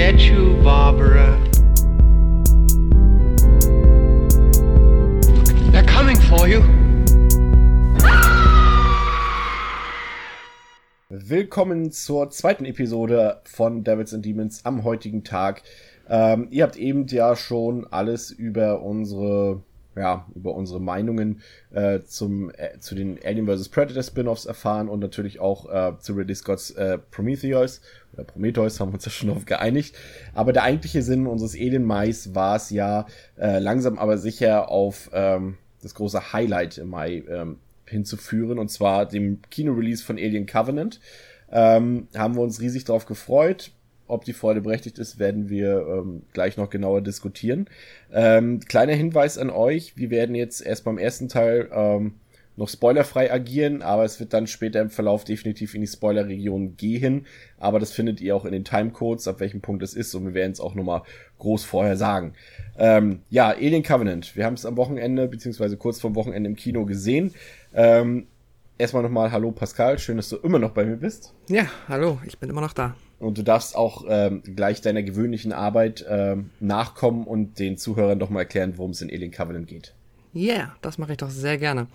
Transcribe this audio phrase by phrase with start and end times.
[0.00, 1.38] get you, Barbara.
[5.70, 6.62] They're coming for you.
[11.10, 15.64] Willkommen zur zweiten Episode von Devils and Demons am heutigen Tag.
[16.08, 19.62] Ähm, ihr habt eben ja schon alles über unsere
[20.00, 21.42] ja, über unsere Meinungen
[21.72, 23.68] äh, zum, äh, zu den Alien vs.
[23.68, 27.82] Predator Spin-offs erfahren und natürlich auch äh, zu Ridley Scotts äh, Prometheus
[28.14, 29.94] oder Prometheus haben wir uns ja schon auf geeinigt.
[30.34, 33.06] Aber der eigentliche Sinn unseres Alien Mais war es ja
[33.38, 39.06] äh, langsam aber sicher auf ähm, das große Highlight im Mai ähm, hinzuführen und zwar
[39.06, 40.98] dem Kino-Release von Alien Covenant.
[41.52, 43.72] Ähm, haben wir uns riesig darauf gefreut
[44.10, 47.68] ob die Freude berechtigt ist, werden wir ähm, gleich noch genauer diskutieren.
[48.12, 52.14] Ähm, kleiner Hinweis an euch, wir werden jetzt erst beim ersten Teil ähm,
[52.60, 57.26] noch spoilerfrei agieren, aber es wird dann später im Verlauf definitiv in die Spoilerregion gehen.
[57.58, 60.34] Aber das findet ihr auch in den Timecodes, ab welchem Punkt es ist und wir
[60.34, 61.02] werden es auch nochmal
[61.38, 62.34] groß vorher sagen.
[62.78, 64.36] Ähm, ja, Alien Covenant.
[64.36, 67.32] Wir haben es am Wochenende, beziehungsweise kurz vorm Wochenende im Kino gesehen.
[67.72, 68.26] Ähm,
[68.76, 71.34] erstmal nochmal Hallo Pascal, schön, dass du immer noch bei mir bist.
[71.48, 72.94] Ja, hallo, ich bin immer noch da.
[73.20, 78.30] Und du darfst auch ähm, gleich deiner gewöhnlichen Arbeit ähm, nachkommen und den Zuhörern doch
[78.30, 79.94] mal erklären, worum es in Alien Covenant geht.
[80.32, 81.86] Ja, yeah, das mache ich doch sehr gerne.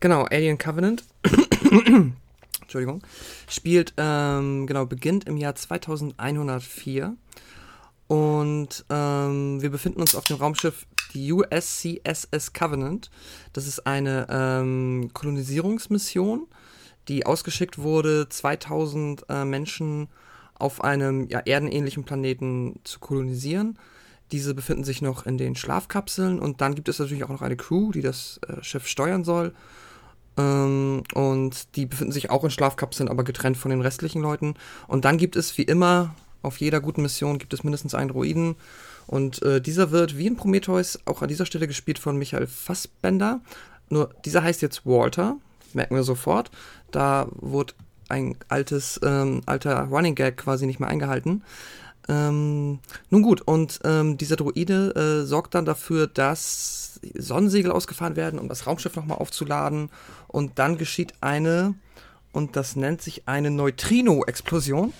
[0.00, 1.04] Genau, Alien Covenant.
[2.60, 3.02] Entschuldigung.
[3.48, 7.16] Spielt, ähm, genau, beginnt im Jahr 2104.
[8.08, 13.10] Und ähm, wir befinden uns auf dem Raumschiff die USCSS Covenant.
[13.54, 16.46] Das ist eine ähm, Kolonisierungsmission,
[17.08, 20.08] die ausgeschickt wurde, 2000 äh, Menschen
[20.58, 23.78] auf einem ja, erdenähnlichen Planeten zu kolonisieren.
[24.32, 27.56] Diese befinden sich noch in den Schlafkapseln und dann gibt es natürlich auch noch eine
[27.56, 29.54] Crew, die das äh, Schiff steuern soll.
[30.36, 34.54] Ähm, und die befinden sich auch in Schlafkapseln, aber getrennt von den restlichen Leuten.
[34.86, 38.56] Und dann gibt es wie immer auf jeder guten Mission gibt es mindestens einen Droiden.
[39.06, 43.40] Und äh, dieser wird wie in Prometheus auch an dieser Stelle gespielt von Michael Fassbender.
[43.88, 45.36] Nur dieser heißt jetzt Walter,
[45.72, 46.50] merken wir sofort.
[46.90, 47.74] Da wurde
[48.08, 51.42] ein altes, ähm, alter Running Gag quasi nicht mehr eingehalten.
[52.08, 52.78] Ähm,
[53.10, 58.48] nun gut, und ähm, dieser Droide äh, sorgt dann dafür, dass Sonnensegel ausgefahren werden, um
[58.48, 59.90] das Raumschiff nochmal aufzuladen.
[60.26, 61.74] Und dann geschieht eine,
[62.32, 64.92] und das nennt sich eine Neutrino-Explosion.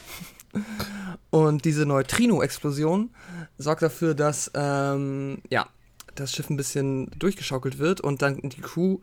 [1.31, 3.11] und diese Neutrino-Explosion
[3.57, 5.67] sorgt dafür, dass ähm, ja,
[6.15, 8.99] das Schiff ein bisschen durchgeschaukelt wird und dann die Crew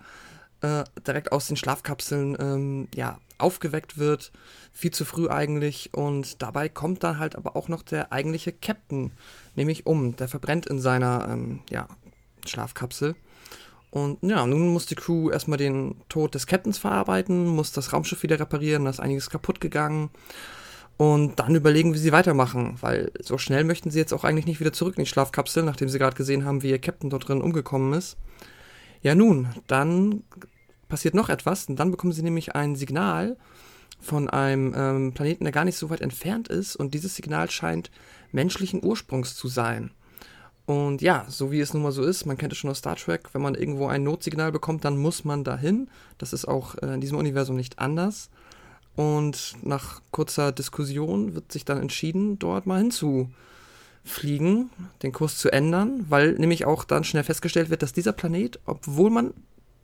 [0.62, 4.32] äh, direkt aus den Schlafkapseln ähm, ja, aufgeweckt wird,
[4.72, 5.94] viel zu früh eigentlich.
[5.94, 9.12] Und dabei kommt dann halt aber auch noch der eigentliche Captain,
[9.56, 10.16] nämlich um.
[10.16, 11.88] Der verbrennt in seiner ähm, ja,
[12.46, 13.16] Schlafkapsel.
[13.92, 18.24] Und ja, nun muss die Crew erstmal den Tod des Captains verarbeiten, muss das Raumschiff
[18.24, 20.10] wieder reparieren, da ist einiges kaputt gegangen.
[20.98, 24.60] Und dann überlegen, wie sie weitermachen, weil so schnell möchten sie jetzt auch eigentlich nicht
[24.60, 27.42] wieder zurück in die Schlafkapsel, nachdem sie gerade gesehen haben, wie ihr Captain dort drin
[27.42, 28.18] umgekommen ist.
[29.06, 30.24] Ja, nun, dann
[30.90, 33.38] passiert noch etwas und dann bekommen sie nämlich ein Signal
[34.02, 37.92] von einem ähm, Planeten, der gar nicht so weit entfernt ist und dieses Signal scheint
[38.32, 39.92] menschlichen Ursprungs zu sein.
[40.66, 42.96] Und ja, so wie es nun mal so ist, man kennt es schon aus Star
[42.96, 45.88] Trek, wenn man irgendwo ein Notsignal bekommt, dann muss man dahin.
[46.18, 48.32] Das ist auch äh, in diesem Universum nicht anders.
[48.96, 52.82] Und nach kurzer Diskussion wird sich dann entschieden, dort mal
[54.06, 54.70] hinzufliegen,
[55.04, 59.10] den Kurs zu ändern, weil nämlich auch dann schnell festgestellt wird, dass dieser Planet, obwohl
[59.10, 59.34] man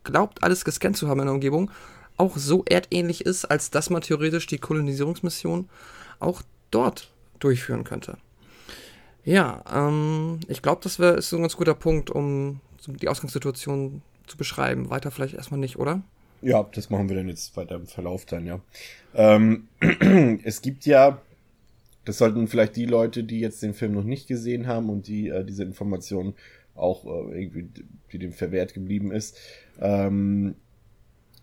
[0.04, 1.70] glaubt, alles gescannt zu haben in der Umgebung,
[2.16, 5.68] auch so erdähnlich ist, als dass man theoretisch die Kolonisierungsmission
[6.20, 8.16] auch dort durchführen könnte.
[9.24, 14.36] Ja, ähm, ich glaube, das wär, ist ein ganz guter Punkt, um die Ausgangssituation zu
[14.36, 14.90] beschreiben.
[14.90, 16.02] Weiter vielleicht erstmal nicht, oder?
[16.42, 18.60] Ja, das machen wir dann jetzt weiter im Verlauf dann, ja.
[19.14, 19.68] Ähm,
[20.44, 21.20] es gibt ja,
[22.04, 25.28] das sollten vielleicht die Leute, die jetzt den Film noch nicht gesehen haben und die
[25.28, 26.34] äh, diese Informationen
[26.74, 27.68] auch äh, irgendwie,
[28.12, 29.38] die dem verwehrt geblieben ist,
[29.80, 30.54] ähm,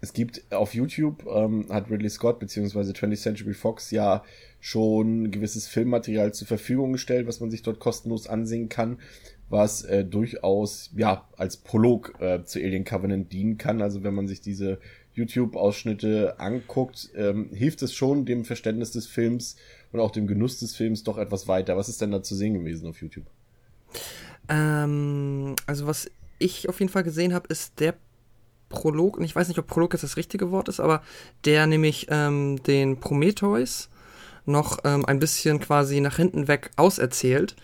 [0.02, 4.24] es gibt auf YouTube, ähm, hat Ridley Scott beziehungsweise 20th Century Fox ja
[4.62, 9.00] schon gewisses Filmmaterial zur Verfügung gestellt, was man sich dort kostenlos ansehen kann,
[9.50, 13.82] was äh, durchaus ja als Prolog äh, zu Alien Covenant dienen kann.
[13.82, 14.80] Also wenn man sich diese
[15.20, 19.56] YouTube-Ausschnitte anguckt, ähm, hilft es schon dem Verständnis des Films
[19.92, 21.78] und auch dem Genuss des Films doch etwas weiter.
[21.78, 23.26] Was ist denn da zu sehen gewesen auf YouTube?
[24.48, 27.96] Ähm, also was ich auf jeden Fall gesehen habe, ist der
[28.70, 31.02] Prolog, und ich weiß nicht, ob Prolog jetzt das richtige Wort ist, aber
[31.46, 33.90] der nämlich ähm, den Prometheus
[34.46, 37.56] noch ähm, ein bisschen quasi nach hinten weg auserzählt.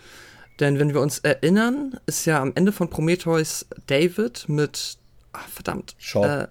[0.60, 4.98] Denn wenn wir uns erinnern, ist ja am Ende von Prometheus David mit,
[5.32, 6.42] ach, verdammt, Shaw.
[6.44, 6.48] Äh,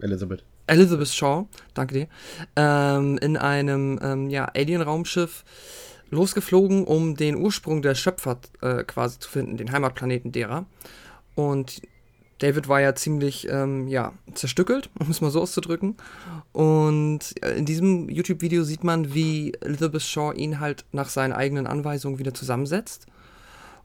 [0.00, 0.44] Elizabeth.
[0.66, 2.08] Elizabeth Shaw, danke dir,
[2.56, 5.44] ähm, in einem ähm, ja, Alien-Raumschiff
[6.10, 10.66] losgeflogen, um den Ursprung der Schöpfer äh, quasi zu finden, den Heimatplaneten derer.
[11.34, 11.82] Und
[12.38, 15.96] David war ja ziemlich, ähm, ja, zerstückelt, um es mal so auszudrücken.
[16.52, 21.66] Und äh, in diesem YouTube-Video sieht man, wie Elizabeth Shaw ihn halt nach seinen eigenen
[21.66, 23.06] Anweisungen wieder zusammensetzt.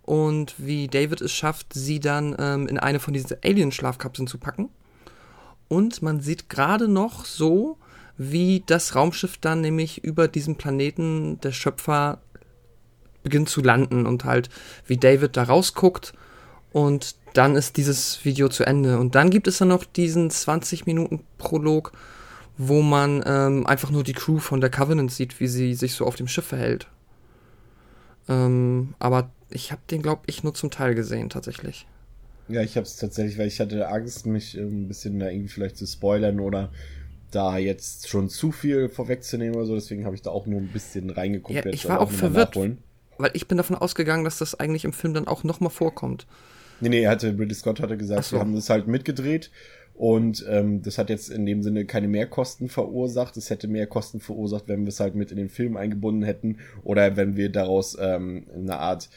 [0.04, 4.70] Und wie David es schafft, sie dann ähm, in eine von diesen Alien-Schlafkapseln zu packen.
[5.72, 7.78] Und man sieht gerade noch so,
[8.18, 12.20] wie das Raumschiff dann nämlich über diesem Planeten der Schöpfer
[13.24, 14.50] beginnt zu landen und halt
[14.86, 16.12] wie David da rausguckt
[16.74, 19.00] und dann ist dieses Video zu Ende.
[19.00, 21.94] Und dann gibt es dann noch diesen 20 Minuten Prolog,
[22.58, 26.06] wo man ähm, einfach nur die Crew von der Covenant sieht, wie sie sich so
[26.06, 26.88] auf dem Schiff verhält.
[28.28, 31.88] Ähm, aber ich habe den, glaube ich, nur zum Teil gesehen, tatsächlich.
[32.52, 35.50] Ja, ich habe es tatsächlich, weil ich hatte Angst, mich ähm, ein bisschen da irgendwie
[35.50, 36.72] vielleicht zu spoilern oder
[37.32, 39.76] da jetzt schon zu viel vorwegzunehmen oder so.
[39.76, 41.66] Deswegen habe ich da auch nur ein bisschen reingeguckt.
[41.66, 42.58] Ja, ich war auch verwirrt,
[43.18, 46.28] weil ich bin davon ausgegangen, dass das eigentlich im Film dann auch nochmal vorkommt.
[46.82, 48.36] Nee, nee, hatte, British Scott hatte gesagt, so.
[48.36, 49.52] wir haben das halt mitgedreht
[49.94, 53.38] und ähm, das hat jetzt in dem Sinne keine Mehrkosten verursacht.
[53.38, 56.58] Es hätte mehr Kosten verursacht, wenn wir es halt mit in den Film eingebunden hätten
[56.84, 59.10] oder wenn wir daraus ähm, eine Art.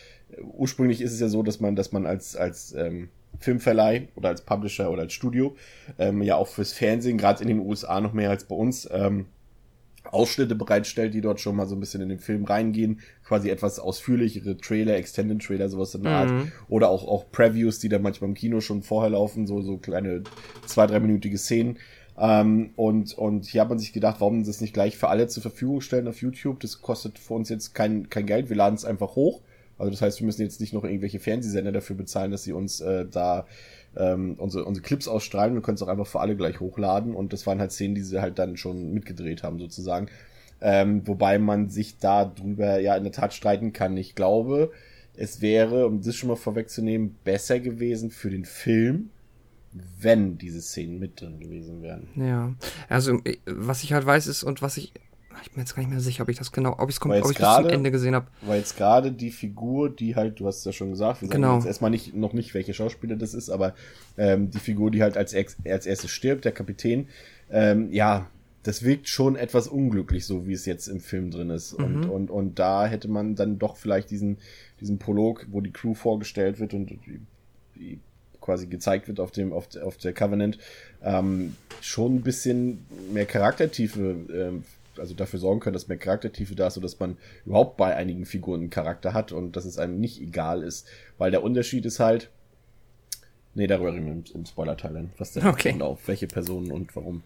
[0.42, 3.08] Ursprünglich ist es ja so, dass man, dass man als als ähm,
[3.40, 5.56] Filmverleih oder als Publisher oder als Studio
[5.98, 9.26] ähm, ja auch fürs Fernsehen, gerade in den USA noch mehr als bei uns, ähm,
[10.10, 13.78] Ausschnitte bereitstellt, die dort schon mal so ein bisschen in den Film reingehen, quasi etwas
[13.78, 16.30] ausführlichere Trailer, Extended Trailer, sowas in der Art.
[16.30, 16.52] Mhm.
[16.68, 20.22] Oder auch, auch Previews, die dann manchmal im Kino schon vorher laufen, so, so kleine
[20.66, 21.78] zwei, dreiminütige Szenen.
[22.18, 25.42] Ähm, und, und hier hat man sich gedacht, warum das nicht gleich für alle zur
[25.42, 26.60] Verfügung stellen auf YouTube?
[26.60, 29.40] Das kostet für uns jetzt kein, kein Geld, wir laden es einfach hoch.
[29.78, 32.80] Also das heißt, wir müssen jetzt nicht noch irgendwelche Fernsehsender dafür bezahlen, dass sie uns
[32.80, 33.46] äh, da
[33.96, 35.54] ähm, unsere, unsere Clips ausstrahlen.
[35.54, 37.14] Wir können es auch einfach für alle gleich hochladen.
[37.14, 40.08] Und das waren halt Szenen, die sie halt dann schon mitgedreht haben, sozusagen.
[40.60, 43.96] Ähm, wobei man sich da drüber ja in der Tat streiten kann.
[43.96, 44.70] Ich glaube,
[45.16, 49.10] es wäre, um das schon mal vorwegzunehmen, besser gewesen für den Film,
[50.00, 52.08] wenn diese Szenen mit drin gewesen wären.
[52.14, 52.54] Ja,
[52.88, 54.92] also was ich halt weiß ist und was ich
[55.42, 57.36] ich bin jetzt gar nicht mehr sicher, ob ich das genau, ob, ich's, ob ich
[57.36, 58.26] das zum Ende gesehen habe.
[58.42, 61.48] Weil jetzt gerade die Figur, die halt, du hast es ja schon gesagt, wir genau.
[61.48, 63.74] sagen jetzt erstmal nicht, noch nicht, welche Schauspieler das ist, aber
[64.16, 67.08] ähm, die Figur, die halt als, als erstes stirbt, der Kapitän,
[67.50, 68.26] ähm, ja,
[68.64, 71.78] das wirkt schon etwas unglücklich, so wie es jetzt im Film drin ist.
[71.78, 71.84] Mhm.
[71.84, 74.38] Und, und, und da hätte man dann doch vielleicht diesen,
[74.80, 77.20] diesen Prolog, wo die Crew vorgestellt wird und die,
[77.76, 78.00] die
[78.40, 80.58] quasi gezeigt wird auf dem auf, auf der Covenant
[81.02, 84.64] ähm, schon ein bisschen mehr Charaktertiefe ähm,
[84.98, 88.60] also dafür sorgen können, dass mehr Charaktertiefe da ist, sodass man überhaupt bei einigen Figuren
[88.60, 90.86] einen Charakter hat und dass es einem nicht egal ist.
[91.18, 92.30] Weil der Unterschied ist halt,
[93.54, 95.72] nee, darüber reden wir im, im Spoiler-Teil dann, was der okay.
[95.72, 97.22] und auf welche Personen und warum.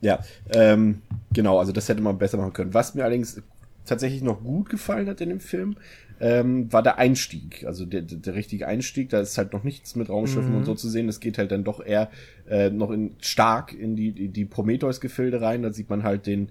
[0.00, 1.02] Ja, ähm,
[1.32, 2.74] genau, also das hätte man besser machen können.
[2.74, 3.42] Was mir allerdings
[3.84, 5.76] tatsächlich noch gut gefallen hat in dem Film,
[6.20, 7.64] ähm, war der Einstieg.
[7.64, 10.58] Also der, der, der richtige Einstieg, da ist halt noch nichts mit Raumschiffen mhm.
[10.58, 11.08] und so zu sehen.
[11.08, 12.10] Es geht halt dann doch eher
[12.48, 15.62] äh, noch in, stark in die, die, die Prometheus-Gefilde rein.
[15.62, 16.48] Da sieht man halt den,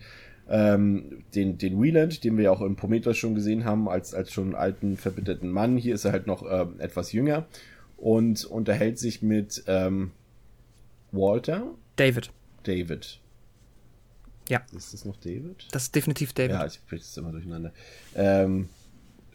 [0.49, 4.31] ähm, den, den Wieland, den wir ja auch im Prometheus schon gesehen haben, als, als
[4.31, 5.77] schon alten, verbitterten Mann.
[5.77, 7.45] Hier ist er halt noch äh, etwas jünger
[7.97, 10.11] und unterhält sich mit ähm,
[11.11, 11.71] Walter.
[11.95, 12.31] David.
[12.63, 13.19] David.
[14.49, 14.61] Ja.
[14.75, 15.67] Ist das noch David?
[15.71, 16.51] Das ist definitiv David.
[16.51, 17.73] Ja, ich kriege das immer durcheinander.
[18.15, 18.69] Ähm,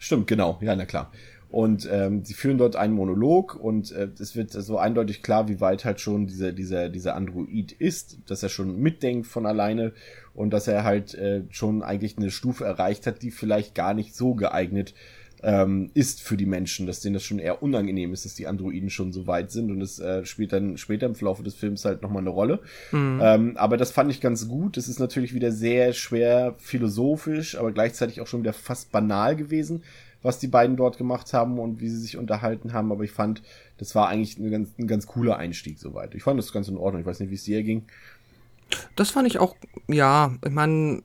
[0.03, 1.13] Stimmt, genau, ja, na klar.
[1.49, 5.61] Und ähm, sie führen dort einen Monolog und äh, es wird so eindeutig klar, wie
[5.61, 9.93] weit halt schon dieser, dieser, dieser Android ist, dass er schon mitdenkt von alleine
[10.33, 14.13] und dass er halt äh, schon eigentlich eine Stufe erreicht hat, die vielleicht gar nicht
[14.13, 14.93] so geeignet
[15.43, 18.89] ähm, ist für die Menschen, dass denen das schon eher unangenehm ist, dass die Androiden
[18.89, 22.01] schon so weit sind und es äh, spielt dann später im Verlauf des Films halt
[22.01, 22.61] nochmal eine Rolle.
[22.91, 23.19] Mhm.
[23.21, 24.77] Ähm, aber das fand ich ganz gut.
[24.77, 29.83] Es ist natürlich wieder sehr schwer philosophisch, aber gleichzeitig auch schon wieder fast banal gewesen,
[30.21, 32.91] was die beiden dort gemacht haben und wie sie sich unterhalten haben.
[32.93, 33.41] Aber ich fand,
[33.77, 36.15] das war eigentlich ein ganz, ein ganz cooler Einstieg soweit.
[36.15, 37.01] Ich fand das ganz in Ordnung.
[37.01, 37.83] Ich weiß nicht, wie es dir ging.
[38.95, 39.55] Das fand ich auch,
[39.87, 41.03] ja, ich meine,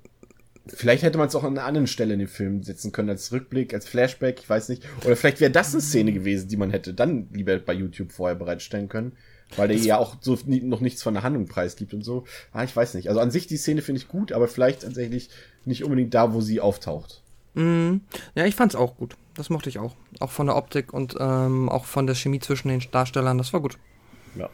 [0.75, 3.33] Vielleicht hätte man es auch an einer anderen Stelle in den Film setzen können, als
[3.33, 4.85] Rückblick, als Flashback, ich weiß nicht.
[5.05, 8.37] Oder vielleicht wäre das eine Szene gewesen, die man hätte dann lieber bei YouTube vorher
[8.37, 9.13] bereitstellen können.
[9.57, 12.25] Weil der ja auch so nie, noch nichts von der Handlung preisgibt und so.
[12.53, 13.09] Ah, ich weiß nicht.
[13.09, 15.31] Also an sich die Szene finde ich gut, aber vielleicht tatsächlich
[15.65, 17.23] nicht unbedingt da, wo sie auftaucht.
[17.55, 17.97] Mm,
[18.35, 19.17] ja, ich fand's auch gut.
[19.37, 19.97] Das mochte ich auch.
[20.21, 23.39] Auch von der Optik und ähm, auch von der Chemie zwischen den Darstellern.
[23.39, 23.79] Das war gut.
[24.37, 24.51] Ja.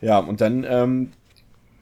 [0.00, 1.12] Ja, und dann ähm,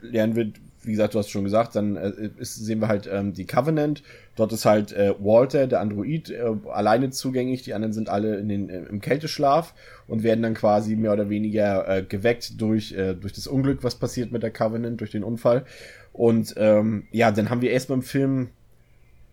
[0.01, 0.53] lernen wir
[0.87, 4.03] wie gesagt, du hast schon gesagt, dann äh, ist, sehen wir halt ähm, die Covenant.
[4.37, 7.63] Dort ist halt äh, Walter, der Android, äh, alleine zugänglich.
[7.63, 9.75] Die anderen sind alle in den, äh, im Kälteschlaf
[10.07, 13.97] und werden dann quasi mehr oder weniger äh, geweckt durch, äh, durch das Unglück, was
[13.97, 15.65] passiert mit der Covenant, durch den Unfall.
[16.13, 18.49] Und ähm, ja, dann haben wir erstmal im Film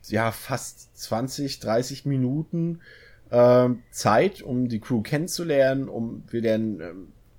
[0.07, 2.79] ja fast 20, 30 Minuten
[3.29, 6.93] äh, Zeit, um die Crew kennenzulernen, um wir lernen, äh,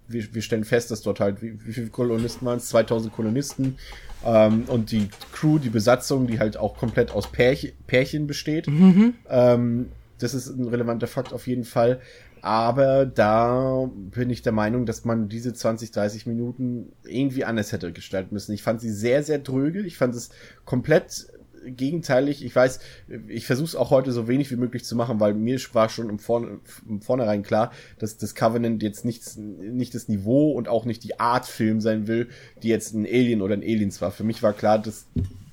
[0.08, 2.68] wir, wir stellen fest, dass dort halt, wie, wie viele Kolonisten waren es?
[2.68, 3.78] 2000 Kolonisten.
[4.24, 8.66] Ähm, und die Crew, die Besatzung, die halt auch komplett aus Pärch Pärchen besteht.
[8.68, 9.14] Mhm.
[9.28, 12.00] Ähm, das ist ein relevanter Fakt auf jeden Fall.
[12.40, 17.90] Aber da bin ich der Meinung, dass man diese 20, 30 Minuten irgendwie anders hätte
[17.90, 18.52] gestalten müssen.
[18.52, 19.80] Ich fand sie sehr, sehr dröge.
[19.80, 20.28] Ich fand es
[20.66, 21.28] komplett
[21.64, 22.44] gegenteilig.
[22.44, 22.80] Ich weiß,
[23.28, 26.08] ich versuche es auch heute so wenig wie möglich zu machen, weil mir war schon
[26.08, 30.84] im, Vorn im Vornherein klar, dass das Covenant jetzt nichts, nicht das Niveau und auch
[30.84, 32.28] nicht die Art Film sein will,
[32.62, 34.10] die jetzt ein Alien oder ein Aliens war.
[34.10, 35.06] Für mich war klar, dass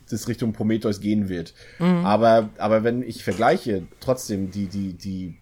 [0.10, 1.53] das Richtung Prometheus gehen wird.
[1.80, 2.06] Mhm.
[2.06, 5.36] Aber, aber wenn ich vergleiche, trotzdem die, die, die,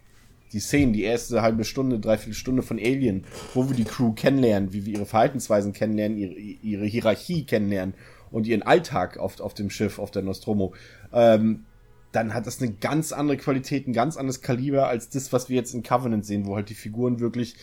[0.53, 3.23] die Szenen, die erste halbe Stunde, dreiviertel Stunde von Alien,
[3.53, 7.93] wo wir die Crew kennenlernen, wie wir ihre Verhaltensweisen kennenlernen, ihre, ihre Hierarchie kennenlernen
[8.31, 10.73] und ihren Alltag auf, auf dem Schiff, auf der Nostromo,
[11.13, 11.65] ähm,
[12.11, 15.55] dann hat das eine ganz andere Qualität, ein ganz anderes Kaliber als das, was wir
[15.55, 17.55] jetzt in Covenant sehen, wo halt die Figuren wirklich,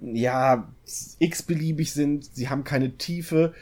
[0.00, 0.68] ja,
[1.18, 3.52] x-beliebig sind, sie haben keine Tiefe.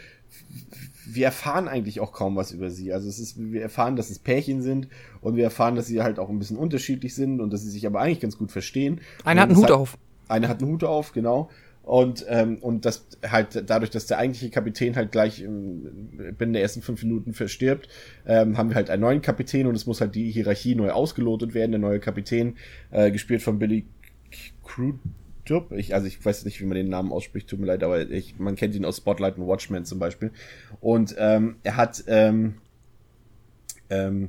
[1.06, 2.92] Wir erfahren eigentlich auch kaum was über sie.
[2.92, 4.88] Also es ist, wir erfahren, dass es Pärchen sind
[5.22, 7.86] und wir erfahren, dass sie halt auch ein bisschen unterschiedlich sind und dass sie sich
[7.86, 9.00] aber eigentlich ganz gut verstehen.
[9.24, 9.98] Einer hat einen Hut hat, auf.
[10.28, 11.48] Einer hat einen Hut auf, genau.
[11.88, 16.60] Und, ähm, und das halt dadurch, dass der eigentliche Kapitän halt gleich im, binnen der
[16.60, 17.88] ersten fünf Minuten verstirbt,
[18.26, 21.54] ähm, haben wir halt einen neuen Kapitän und es muss halt die Hierarchie neu ausgelotet
[21.54, 21.70] werden.
[21.70, 22.58] Der neue Kapitän,
[22.90, 23.86] äh, gespielt von Billy
[24.62, 25.72] Crudup.
[25.72, 28.38] Ich, also ich weiß nicht, wie man den Namen ausspricht, tut mir leid, aber ich,
[28.38, 30.30] man kennt ihn aus Spotlight und Watchmen zum Beispiel.
[30.82, 32.56] Und ähm, er hat ähm,
[33.88, 34.28] ähm,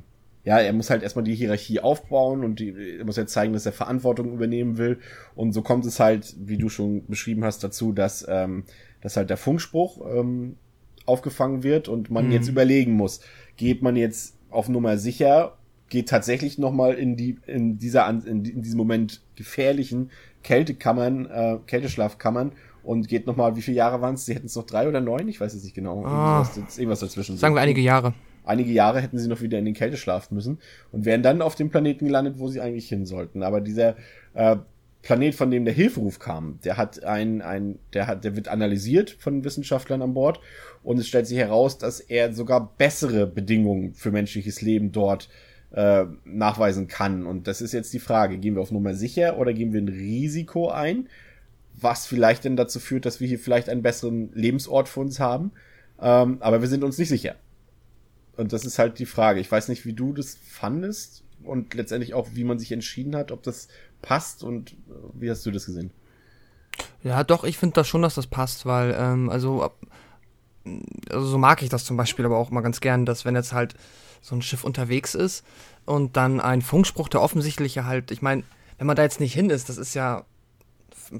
[0.50, 3.66] ja, er muss halt erstmal die Hierarchie aufbauen und die, er muss ja zeigen, dass
[3.66, 4.98] er Verantwortung übernehmen will.
[5.36, 8.64] Und so kommt es halt, wie du schon beschrieben hast, dazu, dass, ähm,
[9.00, 10.56] dass halt der Funkspruch ähm,
[11.06, 12.32] aufgefangen wird und man mhm.
[12.32, 13.20] jetzt überlegen muss,
[13.56, 15.56] geht man jetzt auf Nummer sicher,
[15.88, 20.10] geht tatsächlich nochmal in die, in dieser, in, in diesem Moment gefährlichen
[20.42, 22.50] Kältekammern, äh, Kälteschlafkammern
[22.82, 24.26] und geht nochmal, wie viele Jahre waren es?
[24.26, 25.28] Sie hätten es noch drei oder neun?
[25.28, 26.04] Ich weiß es nicht genau.
[26.04, 26.40] Ah.
[26.40, 27.36] Irgendwas, irgendwas dazwischen.
[27.36, 28.14] Sagen wir einige Jahre
[28.50, 30.58] einige Jahre hätten sie noch wieder in den Kälteschlaf müssen
[30.92, 33.42] und wären dann auf dem Planeten gelandet, wo sie eigentlich hin sollten.
[33.42, 33.96] Aber dieser
[34.34, 34.56] äh,
[35.02, 39.10] Planet, von dem der Hilferuf kam, der hat ein, ein, der hat, der wird analysiert
[39.10, 40.40] von Wissenschaftlern an Bord
[40.82, 45.30] und es stellt sich heraus, dass er sogar bessere Bedingungen für menschliches Leben dort
[45.72, 47.26] äh, nachweisen kann.
[47.26, 49.88] Und das ist jetzt die Frage, gehen wir auf Nummer sicher oder gehen wir ein
[49.88, 51.08] Risiko ein,
[51.80, 55.52] was vielleicht denn dazu führt, dass wir hier vielleicht einen besseren Lebensort für uns haben.
[56.00, 57.36] Ähm, aber wir sind uns nicht sicher.
[58.40, 59.38] Und das ist halt die Frage.
[59.38, 63.32] Ich weiß nicht, wie du das fandest und letztendlich auch, wie man sich entschieden hat,
[63.32, 63.68] ob das
[64.00, 64.74] passt und äh,
[65.12, 65.90] wie hast du das gesehen?
[67.04, 69.70] Ja, doch, ich finde das schon, dass das passt, weil, ähm, also,
[71.10, 73.52] also so mag ich das zum Beispiel aber auch mal ganz gern, dass wenn jetzt
[73.52, 73.74] halt
[74.22, 75.44] so ein Schiff unterwegs ist
[75.84, 78.44] und dann ein Funkspruch, der offensichtliche halt, ich meine,
[78.78, 80.24] wenn man da jetzt nicht hin ist, das ist ja,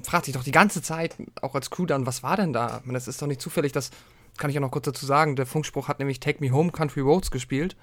[0.01, 2.79] fragt sich doch die ganze Zeit, auch als Crew dann, was war denn da?
[2.79, 3.91] Ich meine, das ist doch nicht zufällig, dass
[4.37, 7.01] kann ich auch noch kurz dazu sagen, der Funkspruch hat nämlich Take Me Home Country
[7.01, 7.75] Roads gespielt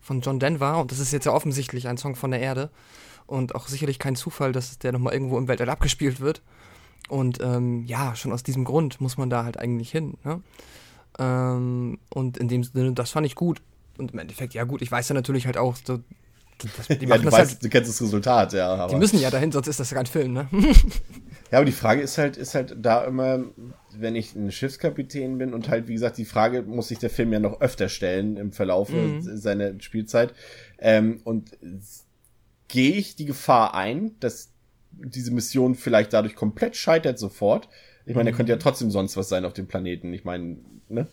[0.00, 2.70] von John Denver und das ist jetzt ja offensichtlich ein Song von der Erde
[3.26, 6.42] und auch sicherlich kein Zufall, dass der nochmal irgendwo im Weltall abgespielt wird
[7.08, 10.14] und ähm, ja, schon aus diesem Grund muss man da halt eigentlich hin.
[10.24, 10.42] Ne?
[11.18, 13.60] Ähm, und in dem Sinne, das fand ich gut
[13.98, 16.00] und im Endeffekt, ja gut, ich weiß ja natürlich halt auch, so,
[16.76, 18.88] das, die ja, du, weißt, halt, du kennst das Resultat, ja.
[18.88, 20.48] die müssen ja dahin, sonst ist das ja kein Film, ne?
[21.50, 23.44] ja, aber die Frage ist halt, ist halt da immer,
[23.92, 27.32] wenn ich ein Schiffskapitän bin und halt, wie gesagt, die Frage muss sich der Film
[27.32, 29.20] ja noch öfter stellen im Verlauf mhm.
[29.22, 30.34] seiner Spielzeit.
[30.78, 31.56] Ähm, und
[32.68, 34.50] gehe ich die Gefahr ein, dass
[34.92, 37.68] diese Mission vielleicht dadurch komplett scheitert sofort?
[38.06, 38.32] Ich meine, mhm.
[38.32, 40.12] da könnte ja trotzdem sonst was sein auf dem Planeten.
[40.12, 40.56] Ich meine,
[40.88, 41.06] ne?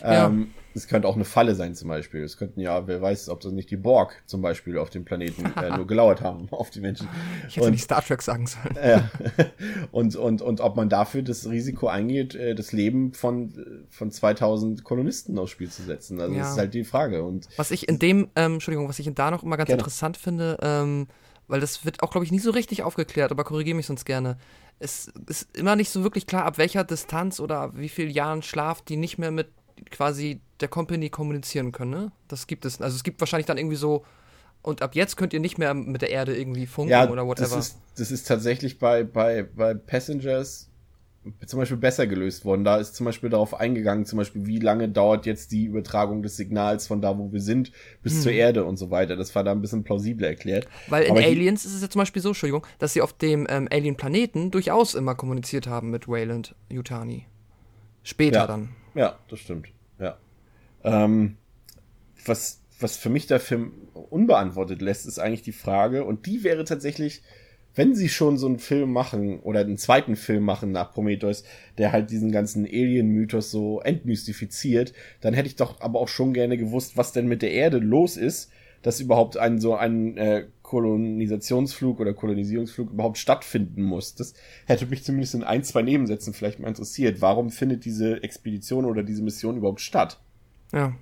[0.00, 0.26] Ja.
[0.26, 2.22] Ähm, es könnte auch eine Falle sein zum Beispiel.
[2.22, 5.44] Es könnten ja, wer weiß, ob das nicht die Borg zum Beispiel auf dem Planeten
[5.56, 7.08] äh, nur gelauert haben auf die Menschen.
[7.48, 8.76] Ich hätte und, nicht Star Trek sagen sollen.
[8.82, 9.10] Ja.
[9.92, 14.84] und, und, und ob man dafür das Risiko eingeht, äh, das Leben von, von 2000
[14.84, 16.20] Kolonisten aufs Spiel zu setzen.
[16.20, 16.40] Also ja.
[16.40, 17.24] das ist halt die Frage.
[17.24, 19.80] Und was ich in dem, ähm, Entschuldigung, was ich in da noch immer ganz gerne.
[19.80, 21.08] interessant finde, ähm,
[21.48, 24.36] weil das wird auch, glaube ich, nie so richtig aufgeklärt, aber korrigiere mich sonst gerne.
[24.78, 28.82] Es ist immer nicht so wirklich klar, ab welcher Distanz oder wie viel Jahren Schlaf
[28.82, 29.48] die nicht mehr mit
[29.90, 32.12] quasi der Company kommunizieren können, ne?
[32.28, 32.80] Das gibt es.
[32.80, 34.04] Also es gibt wahrscheinlich dann irgendwie so,
[34.62, 37.56] und ab jetzt könnt ihr nicht mehr mit der Erde irgendwie funken ja, oder whatever.
[37.56, 40.68] Das ist, das ist tatsächlich bei, bei, bei Passengers
[41.46, 42.64] zum Beispiel besser gelöst worden.
[42.64, 46.36] Da ist zum Beispiel darauf eingegangen, zum Beispiel, wie lange dauert jetzt die Übertragung des
[46.36, 48.20] Signals von da, wo wir sind, bis hm.
[48.20, 49.16] zur Erde und so weiter.
[49.16, 50.68] Das war da ein bisschen plausibler erklärt.
[50.88, 53.46] Weil in Aber Aliens ist es ja zum Beispiel so, Entschuldigung, dass sie auf dem
[53.48, 57.26] ähm, Alien-Planeten durchaus immer kommuniziert haben mit Wayland Yutani.
[58.02, 58.46] Später ja.
[58.46, 58.70] dann.
[58.94, 59.68] Ja, das stimmt.
[59.98, 60.18] Ja.
[60.84, 61.36] Ähm,
[62.24, 66.64] was, was für mich der Film unbeantwortet lässt, ist eigentlich die Frage, und die wäre
[66.64, 67.22] tatsächlich,
[67.74, 71.44] wenn sie schon so einen Film machen oder einen zweiten Film machen nach Prometheus,
[71.78, 76.56] der halt diesen ganzen Alien-Mythos so entmystifiziert, dann hätte ich doch aber auch schon gerne
[76.56, 78.50] gewusst, was denn mit der Erde los ist,
[78.82, 84.14] dass überhaupt ein so ein äh, Kolonisationsflug oder Kolonisierungsflug überhaupt stattfinden muss.
[84.14, 84.34] Das
[84.66, 87.22] hätte mich zumindest in ein, zwei Nebensätzen vielleicht mal interessiert.
[87.22, 90.20] Warum findet diese Expedition oder diese Mission überhaupt statt?
[90.72, 90.94] Ja.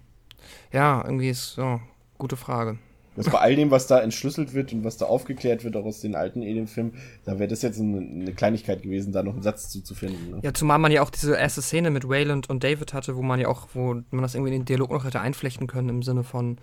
[0.73, 1.81] Ja, irgendwie ist so,
[2.17, 2.79] gute Frage.
[3.17, 6.01] Das bei all dem, was da entschlüsselt wird und was da aufgeklärt wird, auch aus
[6.01, 6.95] den alten Alien-Filmen,
[7.25, 10.31] da wäre das jetzt eine, eine, Kleinigkeit gewesen, da noch einen Satz zuzufinden.
[10.31, 10.41] Ne?
[10.43, 13.41] Ja, zumal man ja auch diese erste Szene mit Wayland und David hatte, wo man
[13.41, 16.23] ja auch, wo man das irgendwie in den Dialog noch hätte einflechten können im Sinne
[16.23, 16.59] von,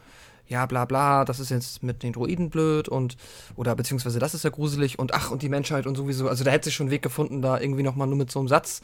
[0.47, 3.17] ja, bla bla, das ist jetzt mit den Droiden blöd und,
[3.55, 6.51] oder beziehungsweise das ist ja gruselig und ach, und die Menschheit und sowieso, also da
[6.51, 8.81] hätte sich schon einen Weg gefunden, da irgendwie nochmal nur mit so einem Satz,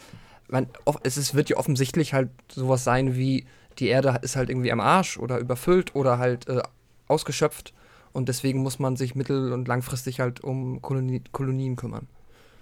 [0.47, 0.67] man,
[1.03, 3.45] es ist, wird ja offensichtlich halt sowas sein wie,
[3.77, 6.61] die Erde ist halt irgendwie am Arsch oder überfüllt oder halt äh,
[7.07, 7.73] ausgeschöpft
[8.13, 12.07] und deswegen muss man sich mittel- und langfristig halt um Kolonie, Kolonien kümmern.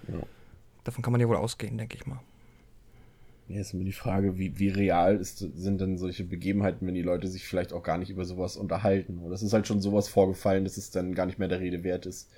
[0.08, 0.20] Ja.
[0.84, 2.20] Davon kann man ja wohl ausgehen, denke ich mal.
[3.48, 7.02] Ja, ist immer die Frage, wie, wie real ist, sind denn solche Begebenheiten, wenn die
[7.02, 9.18] Leute sich vielleicht auch gar nicht über sowas unterhalten.
[9.18, 11.82] Oder es ist halt schon sowas vorgefallen, dass es dann gar nicht mehr der Rede
[11.82, 12.28] wert ist.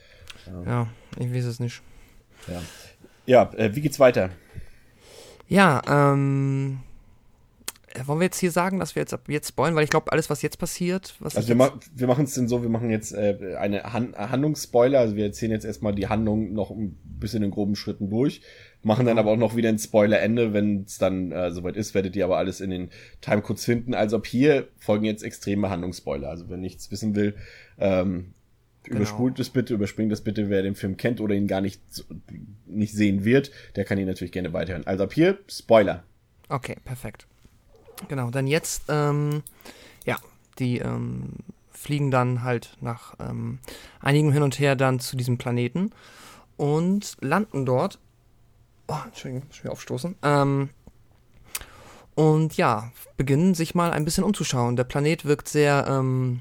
[0.64, 0.86] Ja,
[1.18, 1.82] ich weiß es nicht.
[2.46, 2.62] Ja,
[3.26, 4.30] ja äh, wie geht's weiter?
[5.48, 6.78] Ja, ähm,
[7.92, 10.12] äh, wollen wir jetzt hier sagen, dass wir jetzt ab jetzt spoilen, weil ich glaube,
[10.12, 12.90] alles, was jetzt passiert, was Also wir, ma wir machen es denn so, wir machen
[12.90, 17.42] jetzt äh, eine Han Handlungsspoiler, also wir erzählen jetzt erstmal die Handlung noch ein bisschen
[17.42, 18.42] in groben Schritten durch,
[18.82, 22.16] machen dann aber auch noch wieder ein Spoiler-Ende, wenn es dann äh, soweit ist, werdet
[22.16, 23.94] ihr aber alles in den Timecodes finden.
[23.94, 26.28] Also ab hier folgen jetzt extreme Handlungsspoiler.
[26.28, 27.34] Also wer nichts wissen will,
[27.78, 28.32] ähm,
[28.84, 28.96] Genau.
[28.96, 31.82] Überspult es bitte, überspringt es bitte, wer den Film kennt oder ihn gar nicht,
[32.66, 34.87] nicht sehen wird, der kann ihn natürlich gerne weiterhören.
[34.87, 36.02] Also ab hier, Spoiler.
[36.49, 37.26] Okay, perfekt.
[38.08, 39.42] Genau, dann jetzt, ähm,
[40.06, 40.16] ja,
[40.58, 41.34] die ähm,
[41.70, 43.58] fliegen dann halt nach ähm,
[44.00, 45.90] einigem Hin und Her dann zu diesem Planeten
[46.56, 47.99] und landen dort.
[48.90, 50.16] Oh, Entschuldigung, muss ich mir aufstoßen.
[50.24, 50.70] Ähm,
[52.16, 54.74] und ja, beginnen sich mal ein bisschen umzuschauen.
[54.74, 56.40] Der Planet wirkt sehr, ähm,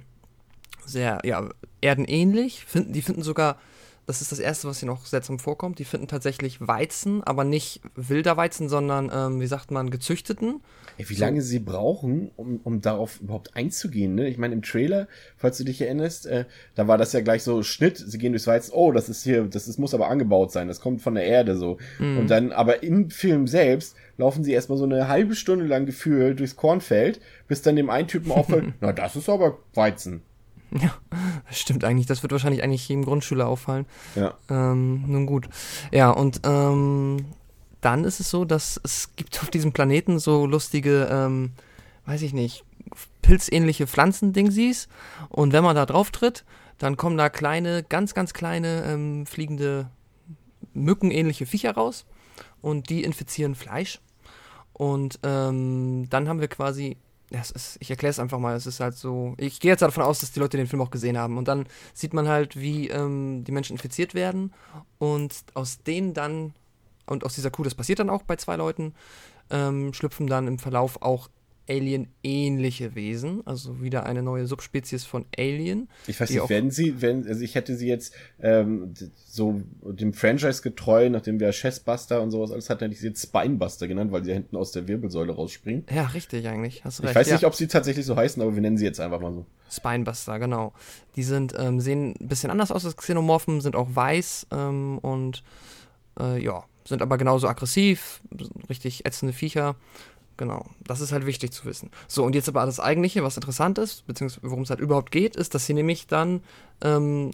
[0.83, 1.47] sehr, ja,
[1.79, 2.65] erdenähnlich.
[2.65, 3.57] Finden, die finden sogar
[4.09, 5.77] das ist das Erste, was hier noch seltsam vorkommt.
[5.77, 10.61] Die finden tatsächlich Weizen, aber nicht wilder Weizen, sondern, ähm, wie sagt man, gezüchteten.
[10.97, 11.23] Ey, wie so.
[11.23, 14.27] lange sie brauchen, um, um darauf überhaupt einzugehen, ne?
[14.27, 17.61] Ich meine, im Trailer, falls du dich erinnerst, äh, da war das ja gleich so
[17.61, 20.67] Schnitt, sie gehen durchs Weizen, oh, das ist hier, das ist, muss aber angebaut sein,
[20.67, 21.77] das kommt von der Erde so.
[21.99, 22.17] Mhm.
[22.17, 26.39] Und dann, aber im Film selbst laufen sie erstmal so eine halbe Stunde lang gefühlt
[26.39, 30.23] durchs Kornfeld, bis dann dem einen Typen auffällt, na, das ist aber Weizen.
[30.81, 30.93] Ja,
[31.47, 32.05] das stimmt eigentlich.
[32.05, 33.85] Das wird wahrscheinlich eigentlich jedem Grundschüler auffallen.
[34.15, 34.35] Ja.
[34.49, 35.49] Ähm, nun gut.
[35.91, 37.25] Ja, und ähm,
[37.81, 41.53] dann ist es so, dass es gibt auf diesem Planeten so lustige, ähm,
[42.05, 42.65] weiß ich nicht,
[43.21, 44.87] pilzähnliche Pflanzendingsies.
[45.29, 46.45] Und wenn man da drauf tritt,
[46.77, 49.89] dann kommen da kleine, ganz, ganz kleine ähm, fliegende
[50.73, 52.05] Mückenähnliche Viecher raus.
[52.61, 53.99] Und die infizieren Fleisch.
[54.73, 56.97] Und ähm, dann haben wir quasi
[57.31, 59.81] ja, es ist, ich erkläre es einfach mal, es ist halt so, ich gehe jetzt
[59.81, 61.37] davon aus, dass die Leute den Film auch gesehen haben.
[61.37, 64.53] Und dann sieht man halt, wie ähm, die Menschen infiziert werden.
[64.97, 66.53] Und aus denen dann,
[67.05, 68.95] und aus dieser Kuh, das passiert dann auch bei zwei Leuten,
[69.51, 71.29] ähm, schlüpfen dann im Verlauf auch
[71.69, 75.87] Alien-ähnliche Wesen, also wieder eine neue Subspezies von Alien.
[76.07, 80.61] Ich weiß nicht, werden sie, wenn, also ich hätte sie jetzt ähm, so dem Franchise
[80.61, 84.23] getreu, nachdem wir Chessbuster und sowas alles hatten, hätte ich sie jetzt Spinebuster genannt, weil
[84.23, 85.85] sie hinten aus der Wirbelsäule rausspringen.
[85.93, 87.11] Ja, richtig eigentlich, hast recht.
[87.11, 87.35] Ich weiß ja.
[87.35, 89.45] nicht, ob sie tatsächlich so heißen, aber wir nennen sie jetzt einfach mal so.
[89.69, 90.73] Spinebuster, genau.
[91.15, 95.43] Die sind, ähm, sehen ein bisschen anders aus als Xenomorphen, sind auch weiß ähm, und
[96.19, 98.21] äh, ja, sind aber genauso aggressiv,
[98.69, 99.75] richtig ätzende Viecher.
[100.39, 101.91] Genau, das ist halt wichtig zu wissen.
[102.07, 105.35] So, und jetzt aber das Eigentliche, was interessant ist, beziehungsweise worum es halt überhaupt geht,
[105.35, 106.39] ist, dass sie nämlich dann
[106.79, 107.31] ähm,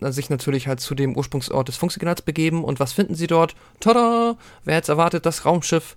[0.00, 2.64] sich natürlich halt zu dem Ursprungsort des Funksignals begeben.
[2.64, 3.54] Und was finden sie dort?
[3.78, 4.36] Tada!
[4.64, 5.26] Wer hätte es erwartet?
[5.26, 5.96] Das Raumschiff,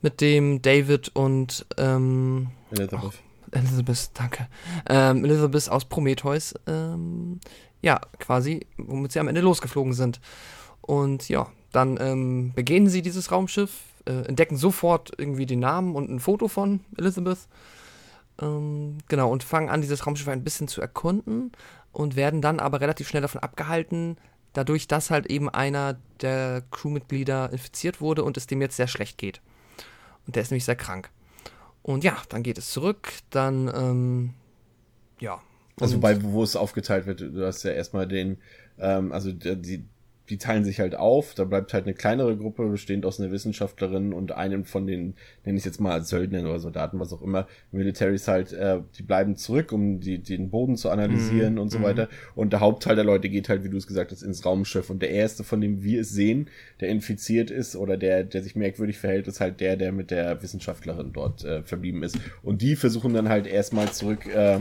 [0.00, 3.04] mit dem David und ähm, Elizabeth.
[3.04, 3.12] Oh,
[3.50, 4.48] Elizabeth, danke.
[4.88, 7.38] Ähm, Elizabeth aus Prometheus, ähm,
[7.82, 10.22] ja, quasi, womit sie am Ende losgeflogen sind.
[10.80, 13.72] Und ja, dann ähm, begehen sie dieses Raumschiff,
[14.06, 17.48] äh, entdecken sofort irgendwie den Namen und ein Foto von Elizabeth.
[18.40, 21.52] Ähm, genau, und fangen an, dieses Raumschiff ein bisschen zu erkunden
[21.92, 24.16] und werden dann aber relativ schnell davon abgehalten,
[24.52, 29.18] dadurch, dass halt eben einer der Crewmitglieder infiziert wurde und es dem jetzt sehr schlecht
[29.18, 29.40] geht.
[30.26, 31.10] Und der ist nämlich sehr krank.
[31.82, 34.34] Und ja, dann geht es zurück, dann, ähm,
[35.18, 35.40] ja.
[35.80, 38.38] Also bei, wo es aufgeteilt wird, du hast ja erstmal den,
[38.78, 39.84] ähm, also die,
[40.28, 41.34] die teilen sich halt auf.
[41.34, 45.58] Da bleibt halt eine kleinere Gruppe, bestehend aus einer Wissenschaftlerin und einem von den, nenne
[45.58, 49.72] ich jetzt mal Söldnern oder Soldaten, was auch immer, Militaries halt, äh, die bleiben zurück,
[49.72, 51.82] um die, den Boden zu analysieren mm, und so mm.
[51.82, 52.08] weiter.
[52.34, 54.90] Und der Hauptteil der Leute geht halt, wie du es gesagt hast, ins Raumschiff.
[54.90, 56.48] Und der erste, von dem wir es sehen,
[56.80, 60.42] der infiziert ist oder der, der sich merkwürdig verhält, ist halt der, der mit der
[60.42, 62.18] Wissenschaftlerin dort äh, verblieben ist.
[62.42, 64.60] Und die versuchen dann halt erstmal zurück äh,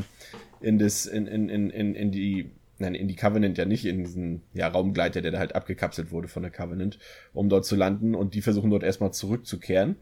[0.60, 2.50] in das, in, in, in, in, in die
[2.82, 6.28] nein, in die Covenant ja nicht, in diesen ja, Raumgleiter, der da halt abgekapselt wurde
[6.28, 7.00] von der Covenant,
[7.34, 9.96] um dort zu landen und die versuchen dort erstmal zurückzukehren.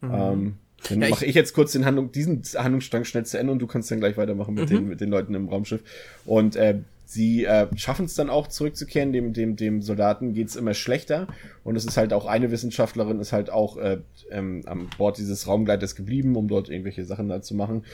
[0.00, 0.10] Mhm.
[0.14, 0.56] Ähm,
[0.88, 3.58] dann ja, mache ich, ich jetzt kurz den Handlung, diesen Handlungsstrang schnell zu Ende und
[3.58, 4.74] du kannst dann gleich weitermachen mit, mhm.
[4.74, 5.82] den, mit den Leuten im Raumschiff.
[6.26, 10.74] Und äh, sie äh, schaffen es dann auch zurückzukehren, dem, dem, dem Soldaten geht's immer
[10.74, 11.28] schlechter.
[11.64, 13.98] Und es ist halt auch eine Wissenschaftlerin, ist halt auch äh,
[14.30, 17.84] ähm, am Bord dieses Raumgleiters geblieben, um dort irgendwelche Sachen da zu machen.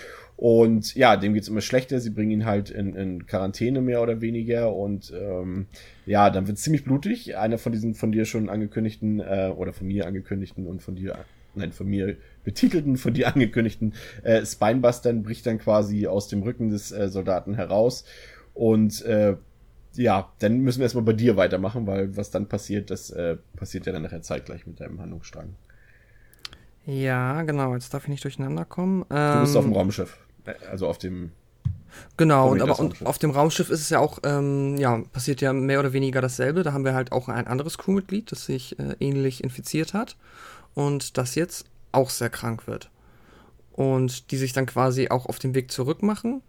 [0.42, 2.00] Und ja, dem geht's immer schlechter.
[2.00, 4.74] Sie bringen ihn halt in, in Quarantäne mehr oder weniger.
[4.74, 5.66] Und ähm,
[6.05, 7.37] ja, dann wird's ziemlich blutig.
[7.37, 11.16] Einer von diesen von dir schon angekündigten, äh, oder von mir angekündigten und von dir,
[11.55, 16.70] nein, von mir betitelten, von dir angekündigten äh, Spinebustern bricht dann quasi aus dem Rücken
[16.70, 18.05] des äh, Soldaten heraus.
[18.52, 19.37] Und äh,
[19.94, 23.87] ja, dann müssen wir erstmal bei dir weitermachen, weil was dann passiert, das äh, passiert
[23.87, 25.55] ja dann nachher zeitgleich mit deinem Handlungsstrang.
[26.85, 29.05] Ja, genau, jetzt darf ich nicht durcheinander kommen.
[29.09, 30.18] Ähm, du bist auf dem ähm, Raumschiff.
[30.70, 31.33] Also auf dem.
[32.16, 35.52] Genau, und aber und auf dem Raumschiff ist es ja auch, ähm, ja, passiert ja
[35.52, 36.62] mehr oder weniger dasselbe.
[36.62, 40.16] Da haben wir halt auch ein anderes Crewmitglied, das sich äh, ähnlich infiziert hat
[40.74, 42.90] und das jetzt auch sehr krank wird.
[43.72, 46.42] Und die sich dann quasi auch auf den Weg zurück machen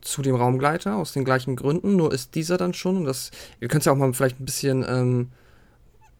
[0.00, 3.68] zu dem Raumgleiter aus den gleichen Gründen, nur ist dieser dann schon, und das, ihr
[3.68, 5.30] könnt es ja auch mal vielleicht ein bisschen, ähm,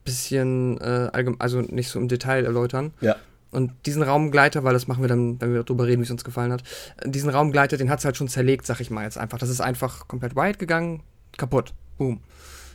[0.04, 2.92] bisschen, äh, also nicht so im Detail erläutern.
[3.00, 3.16] Ja.
[3.50, 6.24] Und diesen Raumgleiter, weil das machen wir dann, wenn wir darüber reden, wie es uns
[6.24, 6.62] gefallen hat,
[7.04, 9.38] diesen Raumgleiter, den hat es halt schon zerlegt, sag ich mal jetzt einfach.
[9.38, 11.02] Das ist einfach komplett wide gegangen,
[11.36, 11.74] kaputt.
[11.98, 12.20] Boom.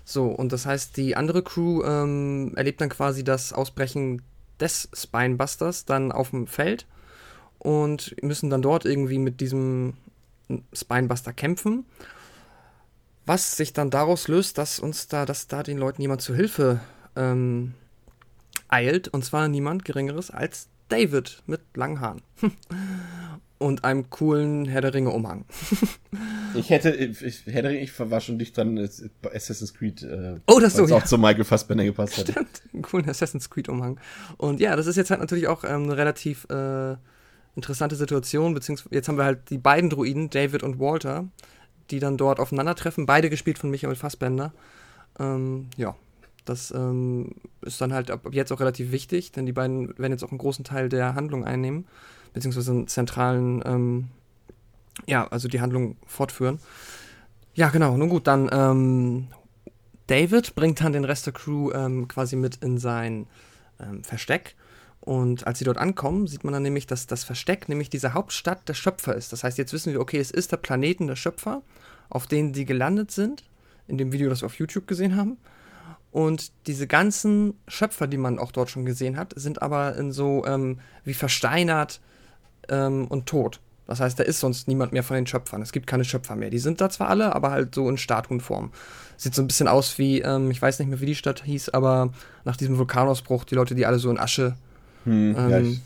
[0.03, 4.21] So, und das heißt, die andere Crew ähm, erlebt dann quasi das Ausbrechen
[4.59, 6.85] des Spinebusters dann auf dem Feld
[7.59, 9.93] und müssen dann dort irgendwie mit diesem
[10.73, 11.85] Spinebuster kämpfen.
[13.25, 16.79] Was sich dann daraus löst, dass uns da, dass da den Leuten jemand zu Hilfe
[17.15, 17.73] ähm,
[18.67, 22.21] eilt, und zwar niemand Geringeres als David mit langen Haaren.
[23.58, 25.45] und einem coolen Herr der Ringe Umhang.
[26.56, 28.78] ich hätte, ich, Herr der Ringe, ich war schon dicht dran,
[29.34, 30.95] Assassin's Creed, äh, oh, das so, ja.
[30.95, 32.30] auch zu Michael Fassbender gepasst hat.
[32.30, 33.99] Stimmt, einen coolen Assassin's Creed Umhang.
[34.38, 36.95] Und ja, das ist jetzt halt natürlich auch ähm, eine relativ äh,
[37.56, 41.25] interessante Situation, beziehungsweise jetzt haben wir halt die beiden Druiden, David und Walter,
[41.91, 44.54] die dann dort aufeinandertreffen, beide gespielt von Michael Fassbender.
[45.17, 45.95] Ähm, ja,
[46.45, 47.31] das ähm,
[47.62, 50.38] ist dann halt ab jetzt auch relativ wichtig, denn die beiden werden jetzt auch einen
[50.38, 51.88] großen Teil der Handlung einnehmen,
[52.34, 54.08] beziehungsweise einen zentralen, ähm,
[55.08, 56.60] ja, also die Handlung fortführen.
[57.55, 59.27] Ja, genau, nun gut, dann ähm,
[60.08, 63.27] David bringt dann den Rest der Crew ähm, quasi mit in sein
[63.79, 64.55] ähm, Versteck.
[65.01, 68.67] Und als sie dort ankommen, sieht man dann nämlich, dass das Versteck nämlich diese Hauptstadt
[68.67, 69.31] der Schöpfer ist.
[69.31, 71.62] Das heißt, jetzt wissen wir, okay, es ist der Planeten der Schöpfer,
[72.10, 73.43] auf denen sie gelandet sind,
[73.88, 75.38] in dem Video, das wir auf YouTube gesehen haben.
[76.15, 80.45] Und diese ganzen Schöpfer, die man auch dort schon gesehen hat, sind aber in so
[80.45, 81.99] ähm, wie versteinert
[82.69, 83.60] ähm, und tot.
[83.86, 85.62] Das heißt, da ist sonst niemand mehr von den Schöpfern.
[85.62, 86.49] Es gibt keine Schöpfer mehr.
[86.49, 88.71] Die sind da zwar alle, aber halt so in Statuenform.
[89.17, 91.67] Sieht so ein bisschen aus wie, ähm, ich weiß nicht mehr, wie die Stadt hieß,
[91.71, 92.13] aber
[92.45, 94.56] nach diesem Vulkanausbruch, die Leute, die alle so in Asche
[95.04, 95.82] hm, ja, ähm,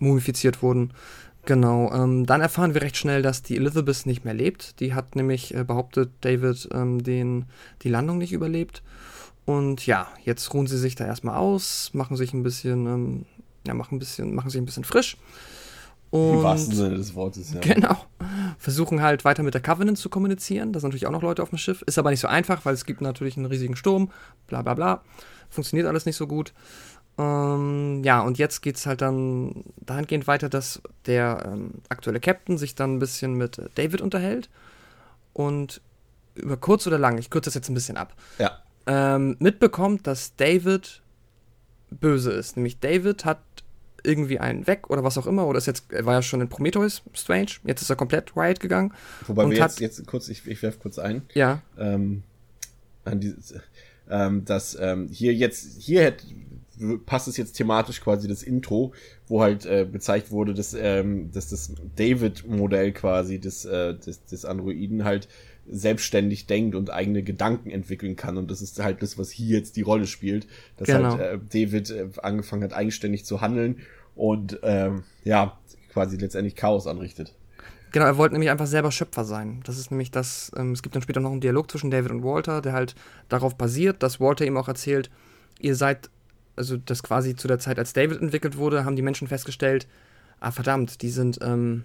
[0.00, 0.92] mumifiziert wurden.
[1.46, 4.80] Genau, ähm, dann erfahren wir recht schnell, dass die Elizabeth nicht mehr lebt.
[4.80, 7.44] Die hat nämlich äh, behauptet, David ähm, den,
[7.82, 8.82] die Landung nicht überlebt.
[9.50, 13.26] Und ja, jetzt ruhen sie sich da erstmal aus, machen sich ein bisschen, ähm,
[13.66, 15.16] ja, machen ein bisschen, machen sich ein bisschen frisch.
[16.10, 17.60] Und, Im wahrsten Sinne des Wortes, ja.
[17.60, 17.96] Genau.
[18.58, 20.72] Versuchen halt weiter mit der Covenant zu kommunizieren.
[20.72, 21.82] Da sind natürlich auch noch Leute auf dem Schiff.
[21.82, 24.12] Ist aber nicht so einfach, weil es gibt natürlich einen riesigen Sturm,
[24.46, 25.02] bla bla bla.
[25.48, 26.52] Funktioniert alles nicht so gut.
[27.18, 32.56] Ähm, ja, und jetzt geht es halt dann dahingehend weiter, dass der ähm, aktuelle Captain
[32.56, 34.48] sich dann ein bisschen mit David unterhält.
[35.32, 35.80] Und
[36.34, 38.14] über kurz oder lang, ich kürze das jetzt ein bisschen ab.
[38.38, 41.02] Ja ähm, mitbekommt, dass David
[41.90, 42.56] böse ist.
[42.56, 43.40] Nämlich David hat
[44.02, 46.48] irgendwie einen weg oder was auch immer, oder ist jetzt, er war ja schon in
[46.48, 48.94] Prometheus, Strange, jetzt ist er komplett Riot gegangen.
[49.26, 51.22] Wobei wir jetzt, jetzt kurz, ich, ich werfe kurz ein.
[51.34, 51.60] Ja.
[51.78, 52.22] Ähm,
[53.04, 53.54] an dieses,
[54.08, 56.24] ähm, dass ähm, hier jetzt, hier hätte,
[57.04, 58.92] passt es jetzt thematisch quasi das Intro,
[59.28, 64.44] wo halt äh, gezeigt wurde, dass, ähm, dass das David-Modell quasi des, äh, des, des
[64.44, 65.28] Androiden halt
[65.70, 68.36] selbstständig denkt und eigene Gedanken entwickeln kann.
[68.36, 71.16] Und das ist halt das, was hier jetzt die Rolle spielt, dass genau.
[71.16, 73.78] halt äh, David äh, angefangen hat, eigenständig zu handeln
[74.14, 75.58] und ähm, ja,
[75.92, 77.34] quasi letztendlich Chaos anrichtet.
[77.92, 79.60] Genau, er wollte nämlich einfach selber Schöpfer sein.
[79.64, 82.22] Das ist nämlich das, ähm, es gibt dann später noch einen Dialog zwischen David und
[82.22, 82.94] Walter, der halt
[83.28, 85.10] darauf basiert, dass Walter ihm auch erzählt,
[85.58, 86.10] ihr seid,
[86.56, 89.88] also das quasi zu der Zeit, als David entwickelt wurde, haben die Menschen festgestellt,
[90.38, 91.84] ah verdammt, die sind ähm,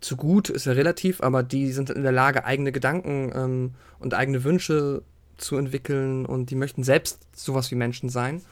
[0.00, 4.14] zu gut, ist ja relativ, aber die sind in der Lage, eigene Gedanken ähm, und
[4.14, 5.02] eigene Wünsche
[5.36, 8.42] zu entwickeln und die möchten selbst sowas wie Menschen sein.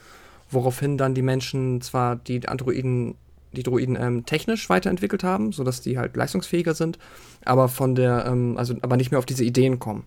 [0.49, 3.15] Woraufhin dann die Menschen zwar die Androiden
[3.53, 6.97] die Droiden ähm, technisch weiterentwickelt haben, sodass die halt leistungsfähiger sind,
[7.43, 10.05] aber von der, ähm, also aber nicht mehr auf diese Ideen kommen.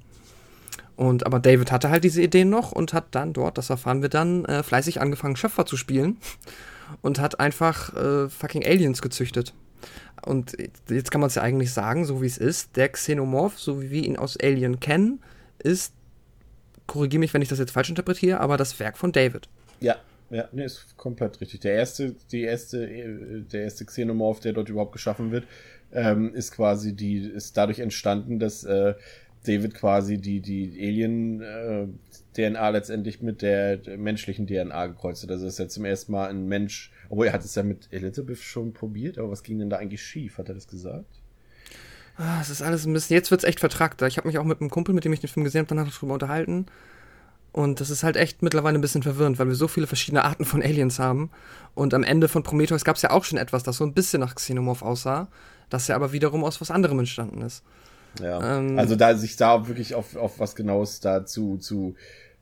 [0.96, 4.08] Und aber David hatte halt diese Ideen noch und hat dann dort, das erfahren wir
[4.08, 6.18] dann, äh, fleißig angefangen, Schöpfer zu spielen
[7.02, 9.52] und hat einfach äh, fucking Aliens gezüchtet.
[10.24, 10.56] Und
[10.88, 13.90] jetzt kann man es ja eigentlich sagen, so wie es ist, der Xenomorph, so wie
[13.90, 15.20] wir ihn aus Alien kennen,
[15.58, 15.92] ist,
[16.86, 19.48] korrigiere mich, wenn ich das jetzt falsch interpretiere, aber das Werk von David.
[19.80, 19.96] Ja,
[20.30, 21.60] ja, nee, ist komplett richtig.
[21.60, 22.86] Der erste, die erste,
[23.52, 25.46] der erste Xenomorph, der dort überhaupt geschaffen wird,
[25.92, 28.94] ähm, ist quasi die, ist dadurch entstanden, dass äh,
[29.46, 31.88] David quasi die, die Alien-DNA äh,
[32.36, 35.30] letztendlich mit der, menschlichen DNA gekreuzt hat.
[35.30, 38.38] Also ist ja zum ersten Mal ein Mensch, obwohl er hat es ja mit Elizabeth
[38.38, 40.38] schon probiert, aber was ging denn da eigentlich schief?
[40.38, 41.20] Hat er das gesagt?
[42.16, 44.06] Ah, es ist alles ein bisschen, jetzt wird es echt vertragter.
[44.06, 45.92] Ich habe mich auch mit einem Kumpel, mit dem ich den Film gesehen habe, danach
[45.92, 46.66] darüber unterhalten.
[47.54, 50.44] Und das ist halt echt mittlerweile ein bisschen verwirrend, weil wir so viele verschiedene Arten
[50.44, 51.30] von Aliens haben.
[51.74, 54.20] Und am Ende von Prometheus gab es ja auch schon etwas, das so ein bisschen
[54.20, 55.28] nach Xenomorph aussah,
[55.70, 57.62] das ja aber wiederum aus was anderem entstanden ist.
[58.20, 58.58] Ja.
[58.58, 61.94] Ähm, also da sich da wirklich auf, auf was Genaues da zu, zu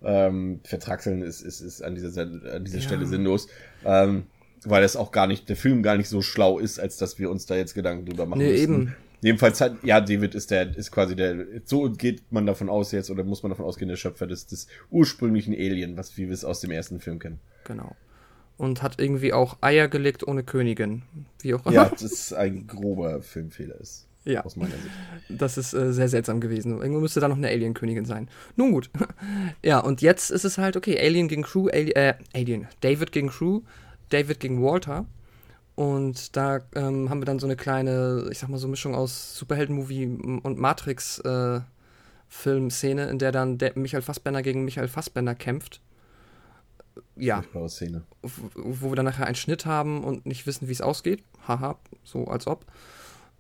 [0.05, 2.85] ähm, vertraxeln, ist, ist, ist an dieser, an dieser ja.
[2.85, 3.49] Stelle sinnlos.
[3.85, 4.25] Ähm,
[4.65, 7.31] weil das auch gar nicht, der Film gar nicht so schlau ist, als dass wir
[7.31, 8.63] uns da jetzt Gedanken drüber machen nee, müssen.
[8.63, 8.97] eben.
[9.21, 13.09] Jedenfalls hat, ja, David ist der, ist quasi der, so geht man davon aus jetzt,
[13.11, 16.45] oder muss man davon ausgehen, der Schöpfer des, des ursprünglichen Alien, was, wie wir es
[16.45, 17.39] aus dem ersten Film kennen.
[17.65, 17.95] Genau.
[18.57, 21.03] Und hat irgendwie auch Eier gelegt ohne Königin.
[21.41, 21.75] Wie auch immer.
[21.75, 24.09] Ja, das ist ein grober Filmfehler ist.
[24.25, 24.45] Ja.
[24.45, 24.91] Aus meiner Sicht.
[25.29, 26.81] Das ist äh, sehr seltsam gewesen.
[26.81, 28.29] Irgendwo müsste da noch eine Alien-Königin sein.
[28.57, 28.91] Nun gut.
[29.63, 32.67] ja, und jetzt ist es halt, okay, Alien gegen Crew, Ali äh, Alien.
[32.81, 33.61] David gegen Crew,
[34.11, 35.07] David gegen Walter.
[35.75, 39.39] Und da ähm, haben wir dann so eine kleine, ich sag mal so Mischung aus
[39.39, 45.81] Superhelden-Movie und Matrix-Film-Szene, äh, in der dann der Michael Fassbender gegen Michael Fassbender kämpft.
[47.17, 47.43] Ja.
[47.69, 48.03] Szene.
[48.55, 51.25] Wo wir dann nachher einen Schnitt haben und nicht wissen, wie es ausgeht.
[51.49, 52.67] Haha, so als ob.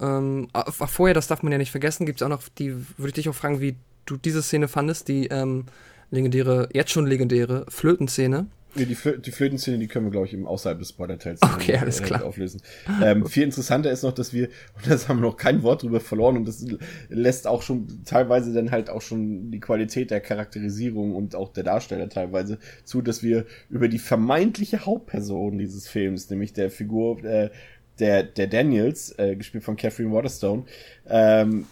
[0.03, 3.15] Ähm, vorher, das darf man ja nicht vergessen, gibt es auch noch, die würde ich
[3.15, 5.67] dich auch fragen, wie du diese Szene fandest, die ähm,
[6.11, 8.47] legendäre, jetzt schon legendäre Flötenszene.
[8.75, 11.77] Nee, die, Flö die Flötenszene, die können wir, glaube ich, im außerhalb des Spoiler-Teils okay,
[11.77, 12.25] alles äh, klar.
[12.25, 12.63] auflösen.
[13.03, 16.01] Ähm, viel interessanter ist noch, dass wir, und das haben wir noch kein Wort drüber
[16.01, 16.65] verloren, und das
[17.11, 21.65] lässt auch schon teilweise dann halt auch schon die Qualität der Charakterisierung und auch der
[21.65, 27.51] Darsteller teilweise zu, dass wir über die vermeintliche Hauptperson dieses Films, nämlich der Figur äh,
[28.03, 30.65] der, der Daniels, äh, gespielt von Catherine Waterstone,
[31.09, 31.67] ähm,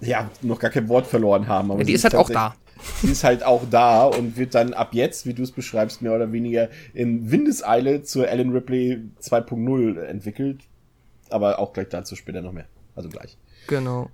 [0.00, 1.70] ja, noch gar kein Wort verloren haben.
[1.70, 2.54] Aber ja, die ist halt auch da
[3.00, 6.14] sie ist halt auch da und wird dann ab jetzt, wie du es beschreibst, mehr
[6.14, 10.60] oder weniger in Windeseile zur Ellen Ripley 2.0 entwickelt.
[11.30, 12.66] Aber auch gleich dazu später noch mehr.
[12.94, 13.36] Also gleich.
[13.66, 14.10] Genau.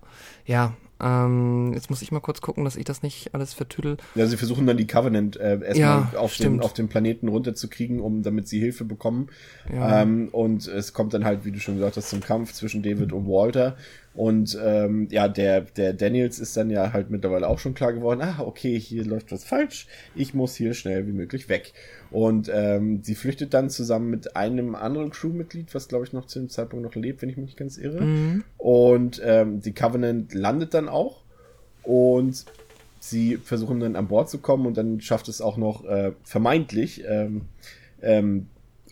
[0.46, 3.98] Ja, ähm, jetzt muss ich mal kurz gucken, dass ich das nicht alles vertüdel.
[4.14, 8.00] Ja, sie versuchen dann die Covenant äh, erstmal ja, auf, den, auf den Planeten runterzukriegen,
[8.00, 9.28] um damit sie Hilfe bekommen.
[9.70, 10.00] Ja.
[10.02, 13.12] Ähm, und es kommt dann halt, wie du schon gesagt hast, zum Kampf zwischen David
[13.12, 13.76] und Walter.
[14.14, 18.20] Und ähm, ja, der, der Daniels ist dann ja halt mittlerweile auch schon klar geworden,
[18.22, 21.72] ah, okay, hier läuft was falsch, ich muss hier schnell wie möglich weg.
[22.12, 26.38] Und ähm, sie flüchtet dann zusammen mit einem anderen Crewmitglied, was glaube ich noch zu
[26.38, 28.02] dem Zeitpunkt noch lebt, wenn ich mich nicht ganz irre.
[28.02, 28.44] Mhm.
[28.56, 31.24] Und ähm, die Covenant landet dann auch
[31.82, 32.44] und
[33.00, 37.02] sie versuchen dann an Bord zu kommen und dann schafft es auch noch äh, vermeintlich
[37.06, 37.42] ähm,
[38.00, 38.46] ähm,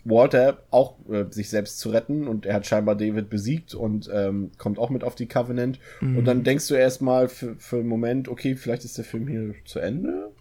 [0.05, 4.51] Walter auch äh, sich selbst zu retten und er hat scheinbar David besiegt und ähm,
[4.57, 5.79] kommt auch mit auf die Covenant.
[6.01, 6.17] Mhm.
[6.17, 9.53] Und dann denkst du erstmal für, für einen Moment, okay, vielleicht ist der Film hier
[9.65, 10.31] zu Ende.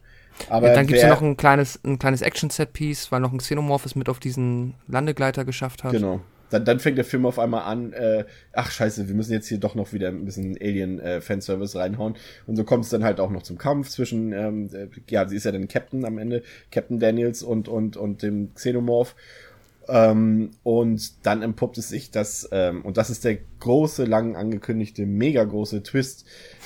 [0.49, 3.39] Aber ja, dann gibt es ja noch ein kleines, ein kleines Action-Set-Piece, weil noch ein
[3.39, 5.93] Xenomorph es mit auf diesen Landegleiter geschafft hat.
[5.93, 6.21] Genau.
[6.51, 9.59] Dann, dann fängt der Film auf einmal an, äh, ach scheiße, wir müssen jetzt hier
[9.59, 12.17] doch noch wieder ein bisschen Alien-Fanservice äh, reinhauen.
[12.47, 15.37] Und so kommt es dann halt auch noch zum Kampf zwischen, ähm, äh, ja, sie
[15.37, 19.15] ist ja dann Captain am Ende, Captain Daniels und, und, und dem Xenomorph.
[19.89, 25.07] Ähm, und dann empuppt es sich, dass, ähm, und das ist der große, lang angekündigte,
[25.07, 26.25] mega große Twist,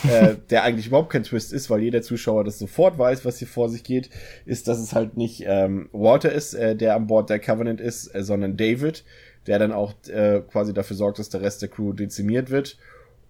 [0.09, 3.49] äh, der eigentlich überhaupt kein Twist ist, weil jeder Zuschauer das sofort weiß, was hier
[3.49, 4.11] vor sich geht,
[4.45, 8.15] ist, dass es halt nicht ähm, Walter ist, äh, der an Bord der Covenant ist,
[8.15, 9.05] äh, sondern David,
[9.47, 12.77] der dann auch äh, quasi dafür sorgt, dass der Rest der Crew dezimiert wird.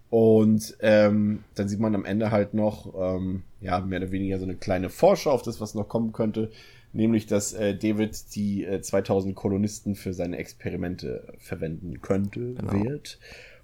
[0.09, 4.45] Und ähm, dann sieht man am Ende halt noch, ähm, ja, mehr oder weniger so
[4.45, 6.49] eine kleine Vorschau auf das, was noch kommen könnte
[6.97, 12.73] nämlich dass äh, David die äh, 2000 Kolonisten für seine Experimente verwenden könnte, genau.
[12.73, 13.19] wird.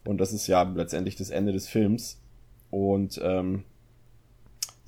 [0.06, 2.22] Und das ist ja letztendlich das Ende des Films.
[2.70, 3.64] Und ähm,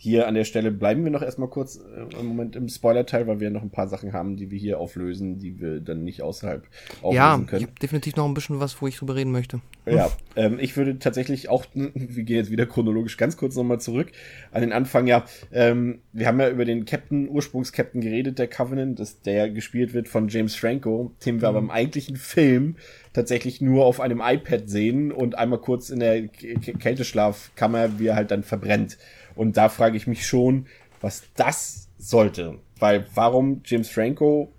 [0.05, 3.39] hier an der Stelle bleiben wir noch erstmal kurz äh, im Moment im Spoiler-Teil, weil
[3.39, 6.63] wir noch ein paar Sachen haben, die wir hier auflösen, die wir dann nicht außerhalb
[7.01, 7.63] auflösen Ja, können.
[7.63, 9.61] habe definitiv noch ein bisschen was, wo ich drüber reden möchte.
[9.87, 14.11] Ja, ähm, ich würde tatsächlich auch, wir gehen jetzt wieder chronologisch ganz kurz nochmal zurück
[14.51, 15.07] an den Anfang.
[15.07, 19.95] Ja, ähm, wir haben ja über den Captain, Ursprungs-Captain geredet, der Covenant, das, der gespielt
[19.95, 22.75] wird von James Franco, den wir aber im eigentlichen Film
[23.15, 28.15] tatsächlich nur auf einem iPad sehen und einmal kurz in der K Kälteschlafkammer, wie er
[28.15, 28.97] halt dann verbrennt.
[29.35, 30.67] Und da frage ich mich schon,
[30.99, 32.59] was das sollte.
[32.77, 34.51] Weil warum James Franco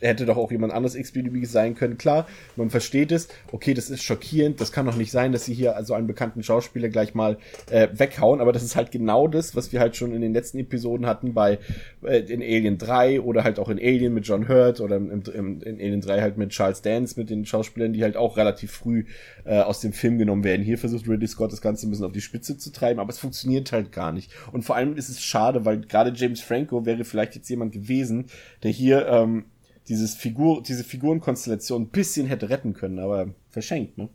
[0.00, 1.98] hätte doch auch jemand anderes XBDB sein können.
[1.98, 3.28] Klar, man versteht es.
[3.52, 4.60] Okay, das ist schockierend.
[4.60, 7.38] Das kann doch nicht sein, dass sie hier also einen bekannten Schauspieler gleich mal
[7.70, 8.40] äh, weghauen.
[8.40, 11.34] Aber das ist halt genau das, was wir halt schon in den letzten Episoden hatten
[11.34, 11.58] bei
[12.02, 15.62] äh, in Alien 3 oder halt auch in Alien mit John Hurt oder im, im,
[15.62, 19.04] in Alien 3 halt mit Charles Dance, mit den Schauspielern, die halt auch relativ früh
[19.44, 20.64] äh, aus dem Film genommen werden.
[20.64, 23.18] Hier versucht Ridley Scott das Ganze ein bisschen auf die Spitze zu treiben, aber es
[23.18, 24.30] funktioniert halt gar nicht.
[24.52, 28.26] Und vor allem ist es schade, weil gerade James Franco wäre vielleicht jetzt jemand gewesen,
[28.62, 29.44] der hier ähm,
[29.88, 34.08] dieses Figur, diese Figurenkonstellation ein bisschen hätte retten können, aber verschenkt, ne?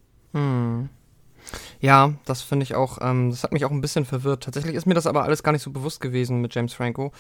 [1.80, 4.44] Ja, das finde ich auch, ähm, das hat mich auch ein bisschen verwirrt.
[4.44, 7.12] Tatsächlich ist mir das aber alles gar nicht so bewusst gewesen mit James Franco,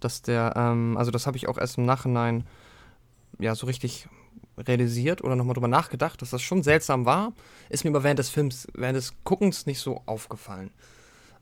[0.00, 2.44] dass der, ähm, also das habe ich auch erst im Nachhinein
[3.38, 4.08] ja so richtig
[4.58, 7.32] realisiert oder nochmal drüber nachgedacht, dass das schon seltsam war,
[7.68, 10.70] ist mir aber während des Films, während des Guckens nicht so aufgefallen.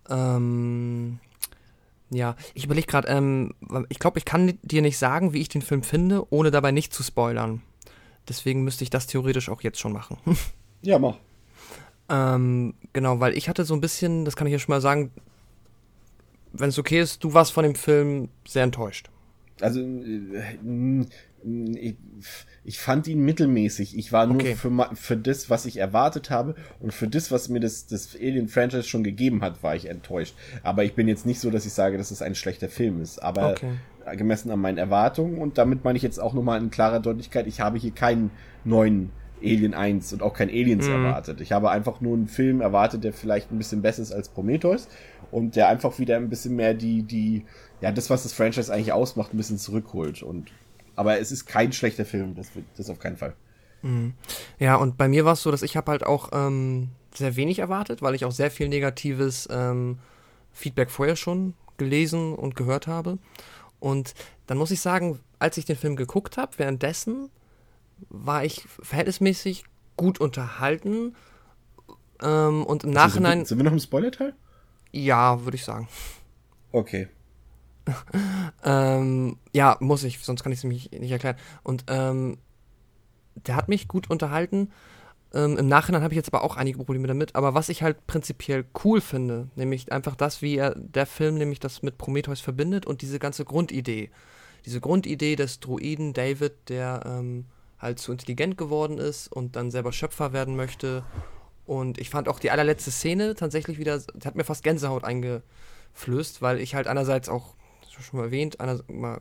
[0.08, 1.20] Ähm,
[2.14, 3.54] ja, ich überlege gerade, ähm,
[3.88, 6.92] ich glaube, ich kann dir nicht sagen, wie ich den Film finde, ohne dabei nicht
[6.92, 7.62] zu spoilern.
[8.28, 10.18] Deswegen müsste ich das theoretisch auch jetzt schon machen.
[10.82, 11.16] Ja, mach.
[12.10, 15.10] Ähm, genau, weil ich hatte so ein bisschen, das kann ich ja schon mal sagen,
[16.52, 19.08] wenn es okay ist, du warst von dem Film sehr enttäuscht.
[19.62, 21.06] Also, äh,
[21.74, 21.96] ich,
[22.64, 23.96] ich fand ihn mittelmäßig.
[23.98, 24.54] Ich war nur Okay.
[24.54, 28.84] für, für das, was ich erwartet habe und für das, was mir das, das Alien-Franchise
[28.84, 30.34] schon gegeben hat, war ich enttäuscht.
[30.62, 33.22] Aber ich bin jetzt nicht so, dass ich sage, dass es ein schlechter Film ist.
[33.22, 33.72] Aber Okay.
[34.16, 37.60] gemessen an meinen Erwartungen und damit meine ich jetzt auch nochmal in klarer Deutlichkeit, ich
[37.60, 38.30] habe hier keinen
[38.62, 39.10] neuen
[39.42, 40.92] Alien 1 und auch kein Aliens Mhm.
[40.94, 41.40] erwartet.
[41.40, 44.88] Ich habe einfach nur einen Film erwartet, der vielleicht ein bisschen besser ist als Prometheus
[45.30, 47.44] und der einfach wieder ein bisschen mehr die, die,
[47.80, 50.22] ja, das, was das Franchise eigentlich ausmacht, ein bisschen zurückholt.
[50.22, 50.50] Und,
[50.96, 53.34] aber es ist kein schlechter Film, das, wird- das auf keinen Fall.
[54.58, 57.58] Ja, und bei mir war es so, dass ich habe halt auch ähm, sehr wenig
[57.58, 59.98] erwartet, weil ich auch sehr viel negatives ähm,
[60.52, 63.18] Feedback vorher schon gelesen und gehört habe.
[63.80, 64.14] Und
[64.46, 67.28] dann muss ich sagen, als ich den Film geguckt habe, währenddessen
[68.08, 69.64] war ich verhältnismäßig
[69.98, 71.14] gut unterhalten.
[72.22, 74.32] Ähm, und im Also sind, Nachhinein, wir, sind wir noch im Spoiler-Teil?
[74.92, 75.88] ja, würde ich sagen.
[76.72, 77.08] Okay.
[78.66, 81.36] Ähm, ja, muss ich, sonst kann ich es nämlich nicht erklären.
[81.62, 82.38] Und ähm,
[83.34, 84.70] der hat mich gut unterhalten.
[85.34, 87.34] Ähm, Im Nachhinein habe ich jetzt aber auch einige Probleme damit.
[87.34, 91.60] Aber was ich halt prinzipiell cool finde, nämlich einfach das, wie er der Film nämlich
[91.60, 94.10] das mit Prometheus verbindet und diese ganze Grundidee.
[94.64, 97.44] Diese Grundidee des Druiden David, der ähm,
[97.78, 101.04] halt zu intelligent geworden ist und dann selber Schöpfer werden möchte.
[101.66, 106.60] Und ich fand auch die allerletzte Szene tatsächlich wieder, hat mir fast Gänsehaut eingeflößt, weil
[106.60, 107.54] ich halt einerseits auch,
[108.02, 109.20] schon mal erwähnt, einer, mal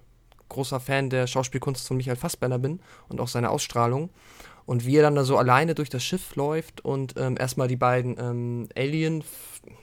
[0.49, 4.09] großer Fan der Schauspielkunst von Michael Fassbender bin und auch seiner Ausstrahlung.
[4.65, 7.75] Und wie er dann da so alleine durch das Schiff läuft und ähm, erstmal die
[7.75, 9.23] beiden ähm, Alien,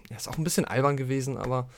[0.08, 1.68] ja, ist auch ein bisschen albern gewesen, aber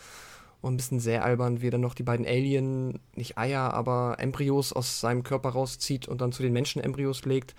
[0.62, 4.72] ein bisschen sehr albern, wie er dann noch die beiden Alien, nicht Eier, aber Embryos
[4.72, 7.54] aus seinem Körper rauszieht und dann zu den Menschen-Embryos legt.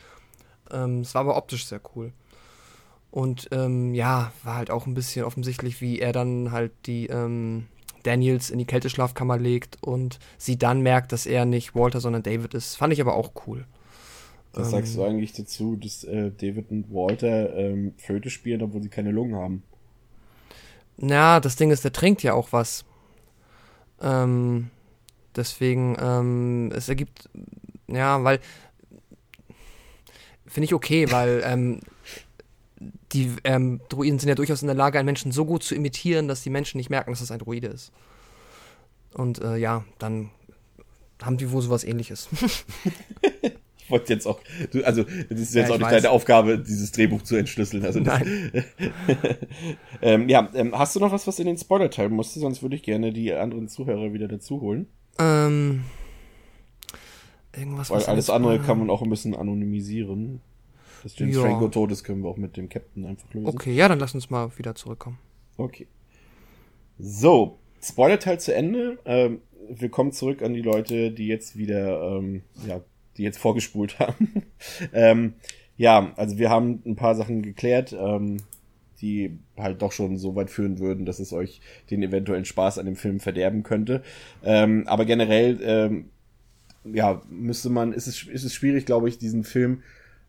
[0.71, 2.13] Ähm, es war aber optisch sehr cool.
[3.11, 7.67] Und ähm, ja, war halt auch ein bisschen offensichtlich, wie er dann halt die ähm,
[8.03, 12.53] Daniels in die Kälteschlafkammer legt und sie dann merkt, dass er nicht Walter, sondern David
[12.53, 12.75] ist.
[12.75, 13.65] Fand ich aber auch cool.
[14.53, 14.71] Was Ähm.
[14.71, 19.11] sagst du eigentlich dazu, dass äh, David und Walter ähm, Flöte spielen, obwohl sie keine
[19.11, 19.63] Lungen haben?
[20.97, 22.85] Na, das Ding ist, der trinkt ja auch was.
[24.01, 24.69] Ähm,
[25.35, 27.29] deswegen, ähm, es ergibt,
[27.87, 28.39] ja, weil,
[30.45, 31.79] finde ich okay, weil, ähm,
[33.11, 36.27] die ähm, Druiden sind ja durchaus in der Lage, einen Menschen so gut zu imitieren,
[36.27, 37.91] dass die Menschen nicht merken, dass das ein Druide ist.
[39.13, 40.29] Und äh, ja, dann
[41.21, 42.29] haben die wohl sowas ähnliches.
[43.85, 44.39] Ich wollte jetzt auch,
[44.85, 46.03] also das ist Ja, jetzt auch ich nicht weiß.
[46.03, 47.83] deine Aufgabe, dieses Drehbuch zu entschlüsseln.
[47.83, 48.63] Also Nein.
[50.01, 52.39] ähm, ja, ähm, hast du noch was, was in den Spoiler teilen musste?
[52.39, 54.87] Sonst würde ich gerne die anderen Zuhörer wieder dazu holen.
[55.19, 55.83] ähm,
[57.55, 60.39] irgendwas Weil alles andere kann man auch ein bisschen anonymisieren.
[61.03, 61.41] Das James Ja.
[61.41, 63.47] Franco tot ist, können wir auch mit dem Captain einfach lösen.
[63.47, 65.19] Okay, ja, dann lass uns mal wieder zurückkommen.
[65.57, 65.87] Okay.
[66.97, 68.97] So, Spoiler-Teil zu Ende.
[69.03, 72.79] Ähm, willkommen zurück an die Leute, die jetzt wieder, ähm, ja,
[73.17, 74.43] die jetzt vorgespult haben.
[74.93, 75.33] ähm,
[75.75, 78.37] ja, also wir haben ein paar Sachen geklärt, ähm,
[79.01, 81.59] die halt doch schon so weit führen würden, dass es euch
[81.91, 84.03] den eventuellen Spaß an dem Film verderben könnte.
[84.41, 86.05] Ähm, aber generell, ähm,
[86.85, 89.81] ja, müsste man, ist es, ist es schwierig, glaube ich, diesen Film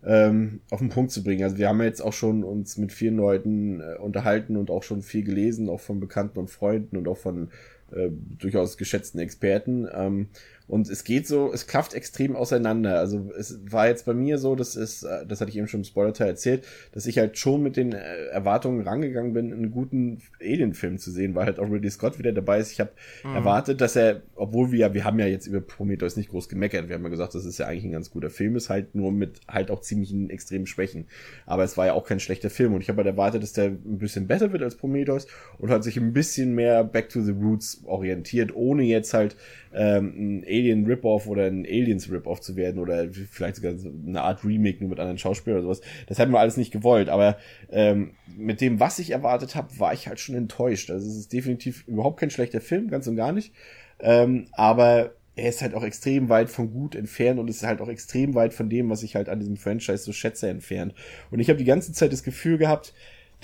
[0.06, 1.44] ähm, auf den Punkt zu bringen.
[1.44, 5.02] Also wir haben jetzt auch schon uns mit vielen Leuten äh, unterhalten und auch schon
[5.02, 7.48] viel gelesen, auch von Bekannten und Freunden und auch von
[7.92, 9.88] äh, durchaus geschätzten Experten.
[9.92, 10.28] Ähm,
[10.66, 12.98] und es geht so, es klafft extrem auseinander.
[12.98, 15.80] Also es war jetzt bei mir so, das ist, äh, das hatte ich eben schon
[15.80, 20.22] im Spoiler-Teil erzählt, dass ich halt schon mit den äh, Erwartungen rangegangen bin, einen guten
[20.40, 22.72] Alien-Film zu sehen, weil halt auch Ridley Scott wieder dabei ist.
[22.72, 22.90] Ich habe
[23.24, 23.34] mhm.
[23.34, 26.88] erwartet, dass er, obwohl wir ja, wir haben ja jetzt über Prometheus nicht groß gemeckert,
[26.88, 29.12] wir haben ja gesagt, das ist ja eigentlich ein ganz guter Film, ist halt nur
[29.12, 31.06] mit halt auch ziemlichen extremen Schwächen.
[31.44, 33.66] Aber es war ja auch kein schlechter Film und ich habe halt erwartet, dass der
[33.66, 35.26] ein bisschen besser wird als Prometheus
[35.58, 39.36] und hat sich ein bisschen mehr Back to the Roots orientiert, ohne jetzt halt
[39.74, 44.22] ähm, ein Alien Rip-Off oder ein Aliens Rip-Off zu werden oder vielleicht sogar so eine
[44.22, 45.86] Art Remake nur mit anderen Schauspielern oder sowas.
[46.06, 47.36] Das hätten wir alles nicht gewollt, aber
[47.70, 50.90] ähm, mit dem, was ich erwartet habe, war ich halt schon enttäuscht.
[50.90, 53.52] Also es ist definitiv überhaupt kein schlechter Film, ganz und gar nicht.
[54.00, 57.88] Ähm, aber er ist halt auch extrem weit von gut entfernt und ist halt auch
[57.88, 60.94] extrem weit von dem, was ich halt an diesem Franchise so schätze, entfernt.
[61.30, 62.94] Und ich habe die ganze Zeit das Gefühl gehabt,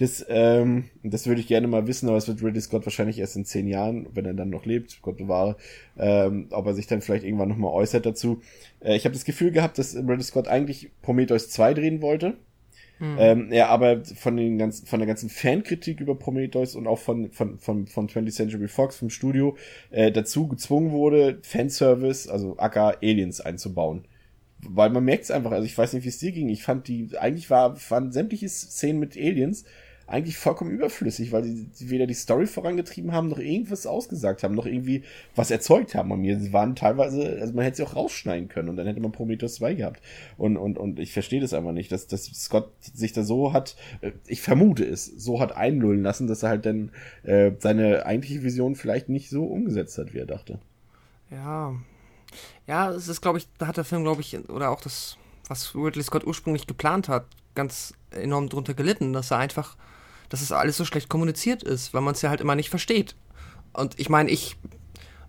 [0.00, 3.36] das, ähm, das würde ich gerne mal wissen, aber es wird Ridley Scott wahrscheinlich erst
[3.36, 5.56] in zehn Jahren, wenn er dann noch lebt, Gott bewahre,
[5.98, 8.40] ähm, ob er sich dann vielleicht irgendwann nochmal äußert dazu.
[8.80, 12.38] Äh, ich habe das Gefühl gehabt, dass Ridley Scott eigentlich Prometheus 2 drehen wollte.
[12.96, 13.16] Hm.
[13.18, 17.30] Ähm, er aber von den ganzen, von der ganzen Fankritik über Prometheus und auch von,
[17.30, 19.58] von, von, von 20th Century Fox vom Studio
[19.90, 24.06] äh, dazu gezwungen wurde, Fanservice, also aka Aliens einzubauen
[24.62, 26.50] weil man merkt es einfach, also ich weiß nicht, wie es dir ging.
[26.50, 29.64] Ich fand die, eigentlich war, waren sämtliche Szenen mit Aliens
[30.10, 34.66] eigentlich vollkommen überflüssig, weil sie weder die Story vorangetrieben haben, noch irgendwas ausgesagt haben, noch
[34.66, 35.04] irgendwie
[35.36, 36.38] was erzeugt haben an mir.
[36.40, 39.54] Sie waren teilweise, also man hätte sie auch rausschneiden können und dann hätte man Prometheus
[39.54, 40.02] 2 gehabt.
[40.36, 43.76] Und, und, und ich verstehe das einfach nicht, dass, dass Scott sich da so hat,
[44.00, 46.90] äh, ich vermute es, so hat einlullen lassen, dass er halt dann
[47.22, 50.58] äh, seine eigentliche Vision vielleicht nicht so umgesetzt hat, wie er dachte.
[51.30, 51.74] Ja.
[52.66, 55.16] Ja, es ist, glaube ich, da hat der Film, glaube ich, oder auch das,
[55.48, 59.76] was Ridley Scott ursprünglich geplant hat, ganz enorm drunter gelitten, dass er einfach
[60.30, 63.14] dass es alles so schlecht kommuniziert ist, weil man es ja halt immer nicht versteht.
[63.74, 64.56] Und ich meine, ich.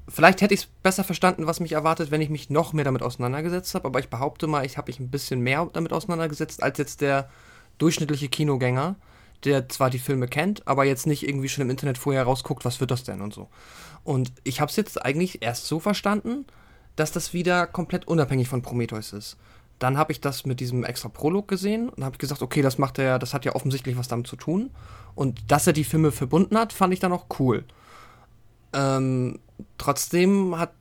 [0.07, 3.01] Vielleicht hätte ich es besser verstanden, was mich erwartet, wenn ich mich noch mehr damit
[3.01, 6.79] auseinandergesetzt habe, aber ich behaupte mal, ich habe mich ein bisschen mehr damit auseinandergesetzt als
[6.79, 7.29] jetzt der
[7.77, 8.95] durchschnittliche Kinogänger,
[9.45, 12.81] der zwar die Filme kennt, aber jetzt nicht irgendwie schon im Internet vorher rausguckt, was
[12.81, 13.47] wird das denn und so.
[14.03, 16.45] Und ich habe es jetzt eigentlich erst so verstanden,
[16.95, 19.37] dass das wieder komplett unabhängig von Prometheus ist.
[19.81, 22.99] Dann habe ich das mit diesem extra Prolog gesehen und habe gesagt, okay, das macht
[22.99, 24.69] er, das hat ja offensichtlich was damit zu tun.
[25.15, 27.63] Und dass er die Filme verbunden hat, fand ich dann auch cool.
[28.73, 29.39] Ähm,
[29.79, 30.73] trotzdem hat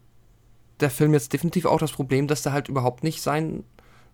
[0.81, 3.65] der Film jetzt definitiv auch das Problem, dass er halt überhaupt nicht sein,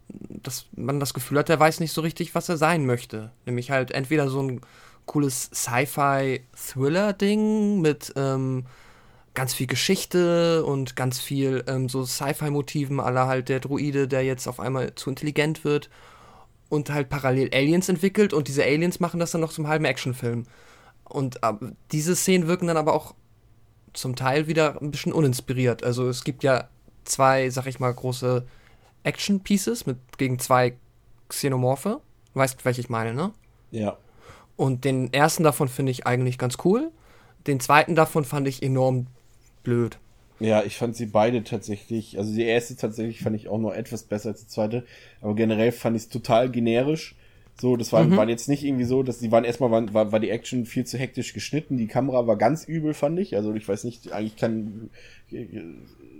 [0.08, 3.32] dass man das Gefühl hat, er weiß nicht so richtig, was er sein möchte.
[3.44, 4.60] Nämlich halt entweder so ein
[5.04, 8.66] cooles Sci-Fi-Thriller-Ding mit ähm,
[9.36, 14.48] ganz viel Geschichte und ganz viel ähm, so Sci-Fi-Motiven aller halt der Druide, der jetzt
[14.48, 15.88] auf einmal zu intelligent wird
[16.68, 20.46] und halt parallel Aliens entwickelt und diese Aliens machen das dann noch zum halben Actionfilm.
[21.04, 21.52] Und äh,
[21.92, 23.14] diese Szenen wirken dann aber auch
[23.92, 25.84] zum Teil wieder ein bisschen uninspiriert.
[25.84, 26.68] Also es gibt ja
[27.04, 28.44] zwei, sag ich mal, große
[29.04, 30.76] Action-Pieces mit gegen zwei
[31.28, 32.00] Xenomorphe.
[32.32, 33.32] Du weißt, welche ich meine, ne?
[33.70, 33.96] Ja.
[34.56, 36.90] Und den ersten davon finde ich eigentlich ganz cool.
[37.46, 39.06] Den zweiten davon fand ich enorm
[39.66, 39.98] blöd.
[40.38, 44.02] Ja, ich fand sie beide tatsächlich, also die erste tatsächlich fand ich auch noch etwas
[44.02, 44.84] besser als die zweite,
[45.20, 47.16] aber generell fand ich es total generisch.
[47.58, 48.16] So, das war, mhm.
[48.18, 50.84] waren jetzt nicht irgendwie so, dass die waren erstmal waren, war, war die Action viel
[50.84, 53.34] zu hektisch geschnitten, die Kamera war ganz übel, fand ich.
[53.34, 54.90] Also ich weiß nicht, eigentlich kann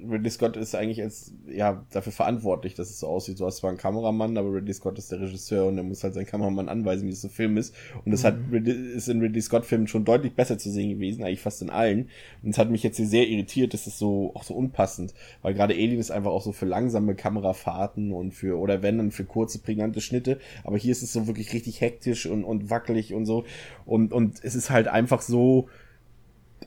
[0.09, 3.41] Ridley Scott ist eigentlich als, ja, dafür verantwortlich, dass es so aussieht.
[3.41, 6.15] Du hast zwar einen Kameramann, aber Ridley Scott ist der Regisseur und er muss halt
[6.15, 7.75] seinen Kameramann anweisen, wie es so Film ist.
[8.05, 8.27] Und das mhm.
[8.27, 11.71] hat, ist in Ridley Scott Filmen schon deutlich besser zu sehen gewesen, eigentlich fast in
[11.71, 12.09] allen.
[12.43, 15.55] Und es hat mich jetzt hier sehr irritiert, das ist so, auch so unpassend, weil
[15.55, 19.25] gerade Alien ist einfach auch so für langsame Kamerafahrten und für, oder wenn dann für
[19.25, 20.39] kurze, prägnante Schnitte.
[20.65, 23.45] Aber hier ist es so wirklich richtig hektisch und, und wackelig und so.
[23.85, 25.69] Und, und es ist halt einfach so,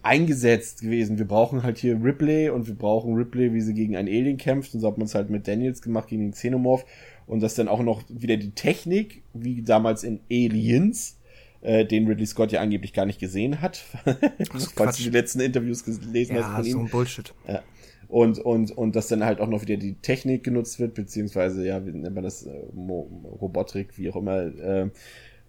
[0.03, 1.17] eingesetzt gewesen.
[1.17, 4.73] Wir brauchen halt hier Ripley und wir brauchen Ripley, wie sie gegen einen Alien kämpft.
[4.73, 6.85] Und so hat man es halt mit Daniels gemacht gegen den Xenomorph.
[7.27, 11.17] Und das dann auch noch wieder die Technik, wie damals in Aliens,
[11.61, 13.83] äh, den Ridley Scott ja angeblich gar nicht gesehen hat.
[14.75, 16.71] Falls du die letzten Interviews gelesen ja, hast von ihm.
[16.71, 17.33] so ein Bullshit.
[17.47, 17.61] Ja.
[18.07, 21.85] Und, und, und dass dann halt auch noch wieder die Technik genutzt wird, beziehungsweise, ja,
[21.85, 24.89] wie nennt man das, äh, Robotik, wie auch immer, äh,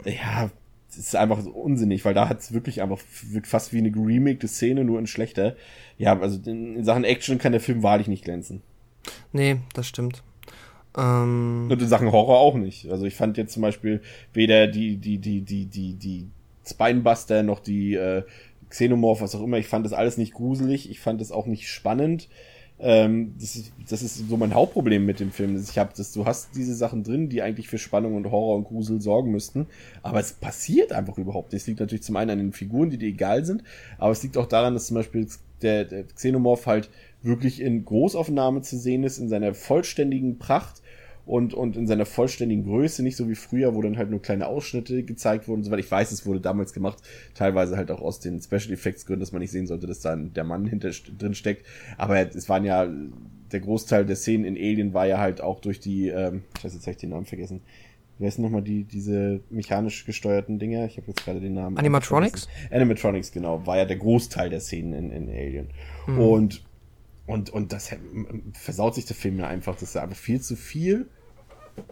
[0.05, 0.51] ja,
[0.91, 2.99] das ist einfach so unsinnig, weil da hat es wirklich einfach
[3.31, 5.57] wirkt fast wie eine geremakte Szene, nur in schlechter.
[5.99, 8.63] Ja, also in, in, Sachen Action kann der Film wahrlich nicht glänzen.
[9.33, 10.23] Nee, das stimmt.
[10.97, 12.91] Ähm, Und in Sachen Horror auch nicht.
[12.91, 16.27] Also ich fand jetzt zum Beispiel weder die, die, die, die, die, die
[16.67, 18.25] Spinebuster noch die äh,
[18.69, 21.69] Xenomorph, was auch immer, ich fand das alles nicht gruselig, ich fand das auch nicht
[21.69, 22.29] spannend.
[22.83, 25.57] Ähm, das, ist, das ist so mein Hauptproblem mit dem Film.
[25.57, 28.65] Ich habe das, du hast diese Sachen drin, die eigentlich für Spannung und Horror und
[28.65, 29.67] Grusel sorgen müssten,
[30.03, 31.63] aber es passiert einfach überhaupt nicht.
[31.63, 33.65] Es liegt natürlich zum einen an den Figuren, die dir egal sind,
[33.99, 35.27] aber es liegt auch daran, dass zum Beispiel
[35.61, 36.89] der, der Xenomorph halt
[37.23, 40.81] wirklich in Großaufnahme zu sehen ist, in seiner vollständigen Pracht
[41.31, 44.49] und, und in seiner vollständigen Größe, nicht so wie früher, wo dann halt nur kleine
[44.49, 46.99] Ausschnitte gezeigt wurden, soweit ich weiß, es wurde damals gemacht,
[47.35, 50.17] teilweise halt auch aus den Special Effects Gründen, dass man nicht sehen sollte, dass da
[50.17, 51.65] der Mann hinter drin steckt,
[51.97, 52.89] aber es waren ja,
[53.53, 56.75] der Großteil der Szenen in Alien war ja halt auch durch die, ähm, ich weiß
[56.75, 57.61] jetzt habe ich den Namen vergessen,
[58.19, 60.85] Wer ist nochmal die, diese mechanisch gesteuerten Dinger?
[60.85, 61.79] Ich habe jetzt gerade den Namen.
[61.79, 62.49] Animatronics?
[62.71, 63.67] Animatronics, genau.
[63.67, 65.69] War ja der Großteil der Szenen in, in Alien.
[66.07, 66.19] Mhm.
[66.19, 66.65] Und,
[67.27, 67.97] und, und das
[68.53, 71.09] versaut sich der Film ja einfach, dass er einfach viel zu viel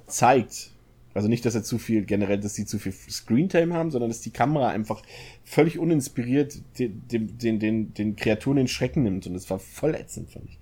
[0.07, 0.72] zeigt.
[1.14, 4.20] Also nicht, dass er zu viel, generell, dass sie zu viel Screentime haben, sondern dass
[4.20, 5.03] die Kamera einfach
[5.45, 9.26] völlig uninspiriert den, den, den, den, Kreaturen den Schrecken nimmt.
[9.26, 10.59] Und das war voll ätzend, fand ich.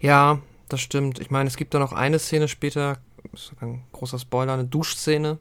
[0.00, 1.20] Ja, das stimmt.
[1.20, 2.98] Ich meine, es gibt da noch eine Szene später,
[3.60, 5.38] ein großer Spoiler, eine Duschszene.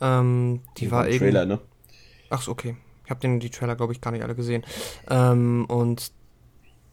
[0.00, 1.18] Ähm, die, die war irgendwie.
[1.18, 1.60] Trailer, ne?
[2.30, 2.76] Ach so, okay.
[3.04, 4.64] Ich habe den die Trailer, glaube ich, gar nicht alle gesehen.
[5.08, 6.10] Ähm, und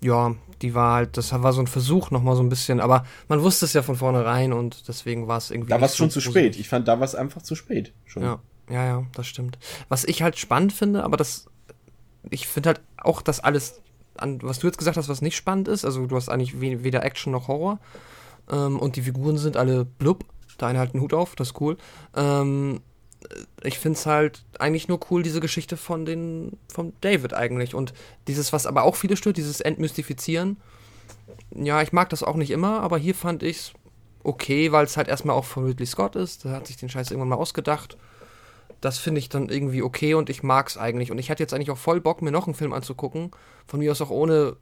[0.04, 3.42] ja, die war halt, das war so ein Versuch nochmal so ein bisschen, aber man
[3.42, 5.70] wusste es ja von vornherein und deswegen war es irgendwie.
[5.70, 6.58] Da war es schon zu spät.
[6.58, 7.94] Ich fand, da war es einfach zu spät.
[8.06, 8.24] Schon.
[8.24, 8.40] Ja,
[8.70, 9.58] ja, ja, das stimmt.
[9.90, 11.48] Was ich halt spannend finde, aber das,
[12.30, 13.82] ich finde halt auch, dass alles,
[14.18, 17.04] an, was du jetzt gesagt hast, was nicht spannend ist, also du hast eigentlich weder
[17.04, 17.80] Action noch Horror
[18.52, 20.26] ähm, und die Figuren sind alle blub,
[20.58, 21.78] da eine halt einen Hut auf, das ist cool.
[22.16, 22.82] Ähm,
[23.64, 27.76] ich finde es halt eigentlich nur cool, diese Geschichte von den, von David eigentlich.
[27.76, 27.94] Und
[28.28, 30.58] dieses, was aber auch viele stört, dieses Entmystifizieren.
[31.56, 33.74] Ja, ich mag das auch nicht immer, aber hier fand ich es
[34.24, 36.46] okay, weil es halt erstmal auch von Ridley Scott ist.
[36.46, 37.98] Der hat sich den Scheiß irgendwann mal ausgedacht.
[38.82, 41.12] Das finde ich dann irgendwie okay und ich mag es eigentlich.
[41.12, 43.32] Und ich hatte jetzt eigentlich auch voll Bock, mir noch einen Film anzugucken.
[43.66, 44.58] Von mir aus auch ohne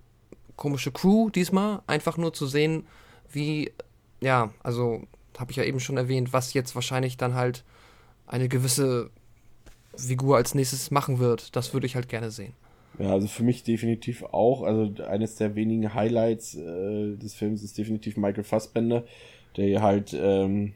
[0.55, 1.81] komische Crew diesmal.
[1.87, 2.85] Einfach nur zu sehen,
[3.31, 3.71] wie,
[4.19, 5.03] ja, also
[5.39, 7.63] habe ich ja eben schon erwähnt, was jetzt wahrscheinlich dann halt
[8.31, 9.09] eine gewisse
[9.95, 11.55] Figur als nächstes machen wird.
[11.55, 12.53] Das würde ich halt gerne sehen.
[12.97, 14.63] Ja, also für mich definitiv auch.
[14.63, 19.05] Also eines der wenigen Highlights äh, des Films ist definitiv Michael Fassbender,
[19.57, 20.73] der halt ähm,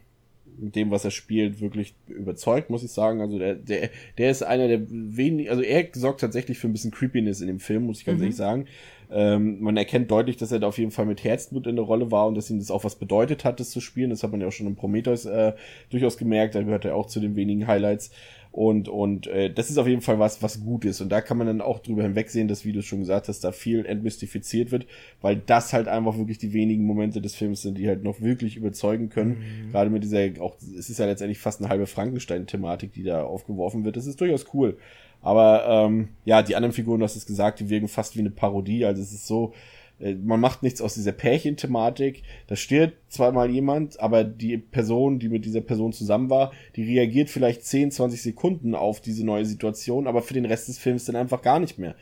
[0.57, 3.21] mit dem, was er spielt, wirklich überzeugt, muss ich sagen.
[3.21, 6.91] Also der, der, der ist einer der wenigen, also er sorgt tatsächlich für ein bisschen
[6.91, 8.23] Creepiness in dem Film, muss ich ganz mhm.
[8.23, 8.65] ehrlich sagen.
[9.11, 12.11] Ähm, man erkennt deutlich, dass er da auf jeden Fall mit Herzblut in der Rolle
[12.11, 14.09] war und dass ihm das auch was bedeutet hat, das zu spielen.
[14.09, 15.53] Das hat man ja auch schon im Prometheus äh,
[15.89, 16.55] durchaus gemerkt.
[16.55, 18.11] Da gehört er auch zu den wenigen Highlights.
[18.55, 21.01] Und, und äh, das ist auf jeden Fall was, was gut ist.
[21.01, 23.51] Und da kann man dann auch drüber hinwegsehen, dass, wie du schon gesagt hast, da
[23.51, 24.85] viel entmystifiziert wird,
[25.19, 28.55] weil das halt einfach wirklich die wenigen Momente des Films sind, die halt noch wirklich
[28.55, 29.39] überzeugen können.
[29.65, 29.71] Mhm.
[29.73, 33.83] Gerade mit dieser, auch, es ist ja letztendlich fast eine halbe Frankenstein-Thematik, die da aufgeworfen
[33.83, 33.97] wird.
[33.97, 34.77] Das ist durchaus cool.
[35.25, 38.29] Aber ähm, ja, die anderen Figuren, du hast es gesagt, die wirken fast wie eine
[38.29, 38.85] Parodie.
[38.85, 39.53] Also es ist so,
[39.99, 42.21] äh, man macht nichts aus dieser Pärchenthematik.
[42.45, 47.31] Da stirbt zweimal jemand, aber die Person, die mit dieser Person zusammen war, die reagiert
[47.31, 51.15] vielleicht 10, 20 Sekunden auf diese neue Situation, aber für den Rest des Films dann
[51.15, 51.95] einfach gar nicht mehr.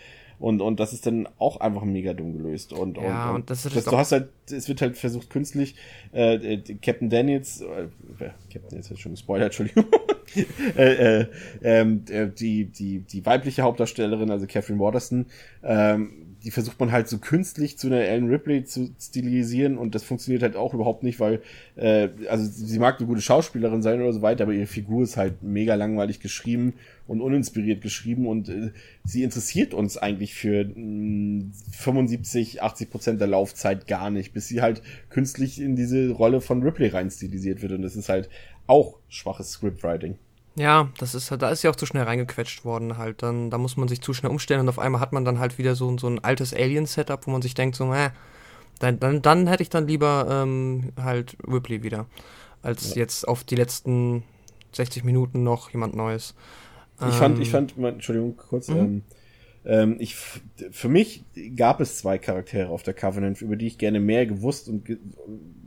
[0.44, 2.74] Und, und das ist dann auch einfach mega dumm gelöst.
[2.74, 5.76] Und, ja, und, und das ist das, du hast halt, es wird halt versucht künstlich,
[6.14, 7.88] äh, äh Captain Daniels, äh,
[8.52, 9.86] Captain ist jetzt schon gespoilert, Entschuldigung,
[10.76, 11.28] äh, äh,
[11.64, 15.28] ähm, äh, die, die, die weibliche Hauptdarstellerin, also Catherine Waterston,
[15.64, 20.04] ähm, die versucht man halt so künstlich zu einer Ellen Ripley zu stilisieren und das
[20.04, 21.42] funktioniert halt auch überhaupt nicht, weil,
[21.76, 25.16] äh, also sie mag eine gute Schauspielerin sein oder so weiter, aber ihre Figur ist
[25.16, 26.74] halt mega langweilig geschrieben
[27.08, 28.72] und uninspiriert geschrieben und äh,
[29.06, 34.62] sie interessiert uns eigentlich für mh, 75, 80 Prozent der Laufzeit gar nicht, bis sie
[34.62, 38.30] halt künstlich in diese Rolle von Ripley rein stilisiert wird und das ist halt
[38.68, 40.18] auch schwaches Scriptwriting.
[40.56, 43.24] Ja, das ist da ist ja auch zu schnell reingequetscht worden halt.
[43.24, 45.58] Dann, da muss man sich zu schnell umstellen und auf einmal hat man dann halt
[45.58, 48.12] wieder so, so ein altes Alien-Setup, wo man sich denkt, so, äh,
[48.80, 52.08] dann, dann, dann hätte ich dann lieber ähm, halt Ripley wieder,
[52.62, 53.02] als ja.
[53.02, 54.24] jetzt auf die letzten
[54.74, 56.36] 60 Minuten noch jemand Neues.
[57.08, 58.78] Ich fand, ich ähm, fand, Entschuldigung, kurz, mhm.
[58.78, 59.04] ähm,
[59.66, 60.16] ähm, ich,
[60.72, 61.24] für mich
[61.56, 64.98] gab es zwei Charaktere auf der Covenant, über die ich gerne mehr gewusst und ge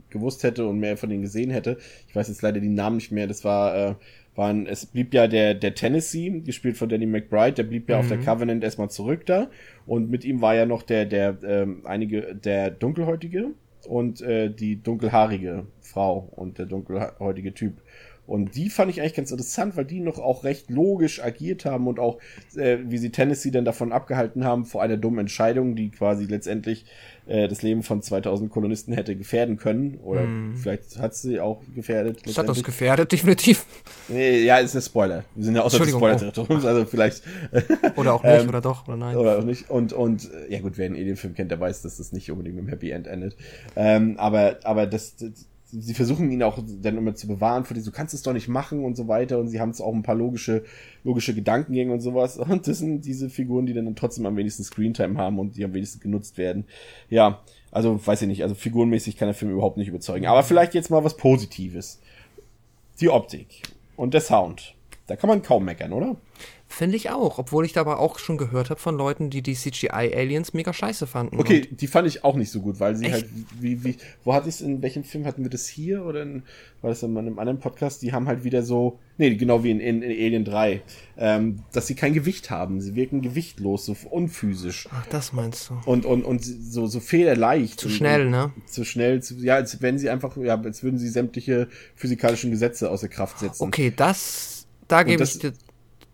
[0.09, 1.77] gewusst hätte und mehr von denen gesehen hätte.
[2.07, 3.27] Ich weiß jetzt leider die Namen nicht mehr.
[3.27, 3.95] Das war äh,
[4.37, 7.99] waren, es blieb ja der, der Tennessee, gespielt von Danny McBride, der blieb ja mhm.
[8.01, 8.25] auf der mhm.
[8.25, 9.49] Covenant erstmal zurück da.
[9.85, 13.51] Und mit ihm war ja noch der, der, ähm, einige, der Dunkelhäutige
[13.87, 17.81] und äh, die dunkelhaarige Frau und der dunkelhäutige Typ.
[18.27, 21.87] Und die fand ich eigentlich ganz interessant, weil die noch auch recht logisch agiert haben
[21.87, 22.19] und auch,
[22.57, 26.85] äh, wie sie Tennessee dann davon abgehalten haben, vor einer dummen Entscheidung, die quasi letztendlich
[27.27, 29.99] äh, das Leben von 2000 Kolonisten hätte gefährden können.
[30.03, 30.55] Oder mm.
[30.55, 32.19] vielleicht hat sie auch gefährdet.
[32.25, 33.65] Das hat das gefährdet, definitiv.
[34.07, 35.23] Nee, ja, ist ein Spoiler.
[35.35, 37.23] Wir sind ja außer des Spoiler-Territoriums, also vielleicht.
[37.95, 39.15] oder auch nicht, ähm, oder doch, oder nein.
[39.15, 39.69] Oder auch nicht.
[39.69, 42.63] Und, und ja gut, wer einen Alien-Film kennt, der weiß, dass das nicht unbedingt mit
[42.63, 43.35] einem Happy End endet.
[43.75, 47.91] Ähm, aber, aber das, das sie versuchen ihn auch dann immer zu bewahren vor diesem,
[47.91, 50.03] du kannst es doch nicht machen und so weiter und sie haben es auch ein
[50.03, 50.63] paar logische,
[51.03, 55.17] logische Gedankengänge und sowas und das sind diese Figuren, die dann trotzdem am wenigsten Screentime
[55.17, 56.65] haben und die am wenigsten genutzt werden.
[57.09, 57.41] Ja,
[57.71, 60.25] also weiß ich nicht, also figurenmäßig kann der Film überhaupt nicht überzeugen.
[60.27, 61.99] Aber vielleicht jetzt mal was Positives.
[62.99, 63.61] Die Optik
[63.95, 64.73] und der Sound.
[65.05, 66.15] Da kann man kaum meckern, oder?
[66.69, 69.55] Finde ich auch, obwohl ich da aber auch schon gehört habe von Leuten, die die
[69.55, 71.39] CGI-Aliens mega scheiße fanden.
[71.39, 73.13] Okay, die fand ich auch nicht so gut, weil sie Echt?
[73.13, 73.95] halt, wie, wie,
[74.25, 76.43] wo hatte ich es, in welchem Film hatten wir das hier oder in,
[76.81, 78.01] war das in einem anderen Podcast?
[78.01, 80.81] Die haben halt wieder so, nee, genau wie in, in, in Alien 3,
[81.17, 82.81] ähm, dass sie kein Gewicht haben.
[82.81, 84.89] Sie wirken gewichtlos, so unphysisch.
[84.91, 85.79] Ach, das meinst du.
[85.85, 87.79] Und, und, und so, so federleicht.
[87.79, 88.51] Zu schnell, und, ne?
[88.65, 92.91] Zu schnell, zu, ja, als wenn sie einfach, ja, als würden sie sämtliche physikalischen Gesetze
[92.91, 93.63] außer Kraft setzen.
[93.63, 95.53] Okay, das, da gebe ich dir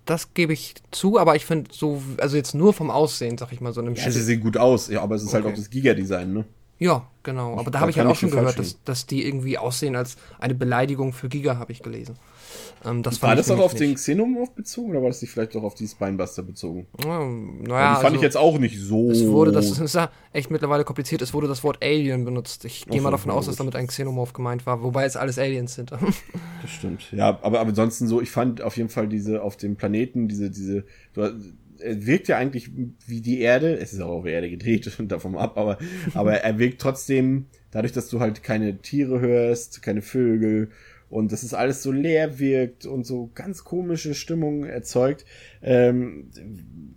[0.05, 3.61] das gebe ich zu, aber ich finde so, also jetzt nur vom Aussehen, sag ich
[3.61, 5.43] mal, so einem Ja, sie sehen gut aus, ja, aber es ist okay.
[5.43, 6.45] halt auch das Giga-Design, ne?
[6.79, 7.57] Ja, genau.
[7.57, 10.55] Aber da habe ich halt auch schon gehört, dass, dass die irgendwie aussehen als eine
[10.55, 12.17] Beleidigung für Giga, habe ich gelesen.
[12.85, 13.81] Ähm, das war das auch auf nicht.
[13.81, 16.87] den Xenomorph bezogen oder war das nicht vielleicht auch auf die Spinebuster bezogen?
[17.03, 19.11] Ja, naja, die fand also, ich jetzt auch nicht so.
[19.11, 22.65] Es wurde, das ist ja echt mittlerweile kompliziert, es wurde das Wort Alien benutzt.
[22.65, 25.75] Ich gehe mal davon aus, dass damit ein Xenomorph gemeint war, wobei es alles Aliens
[25.75, 25.91] sind.
[26.61, 27.11] das stimmt.
[27.11, 30.49] Ja, aber, aber ansonsten so, ich fand auf jeden Fall diese auf dem Planeten, diese,
[30.49, 30.85] diese,
[31.83, 32.71] er wirkt ja eigentlich
[33.07, 35.77] wie die Erde, es ist auch auf der Erde gedreht und davon ab, aber,
[36.13, 40.69] aber er wirkt trotzdem, dadurch, dass du halt keine Tiere hörst, keine Vögel
[41.13, 45.25] und dass es alles so leer wirkt und so ganz komische Stimmung erzeugt,
[45.61, 46.31] ähm,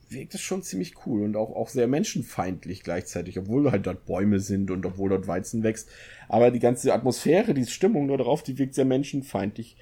[0.09, 4.41] wirkt es schon ziemlich cool und auch, auch sehr menschenfeindlich gleichzeitig, obwohl halt dort Bäume
[4.41, 5.91] sind und obwohl dort Weizen wächst.
[6.31, 9.77] Aber die ganze Atmosphäre, die Stimmung nur drauf, die wirkt sehr menschenfeindlich.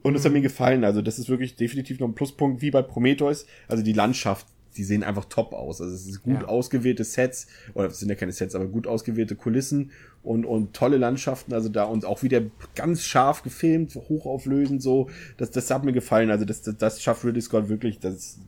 [0.00, 0.82] Und es hat mir gefallen.
[0.82, 3.44] Also, das ist wirklich definitiv noch ein Pluspunkt, wie bei Prometheus.
[3.68, 4.46] Also, die Landschaft,
[4.76, 5.80] die sehen einfach top aus.
[5.80, 6.46] Also, es ist gut ja.
[6.46, 9.90] ausgewählte Sets, oder es sind ja keine Sets, aber gut ausgewählte Kulissen
[10.22, 11.52] und, und tolle Landschaften.
[11.52, 12.42] Also, da und auch wieder
[12.74, 15.10] ganz scharf gefilmt, hochauflösend so.
[15.36, 16.30] Das, das hat mir gefallen.
[16.30, 17.98] Also, das, das, das schafft Ridley Scott wirklich.
[17.98, 18.38] Das,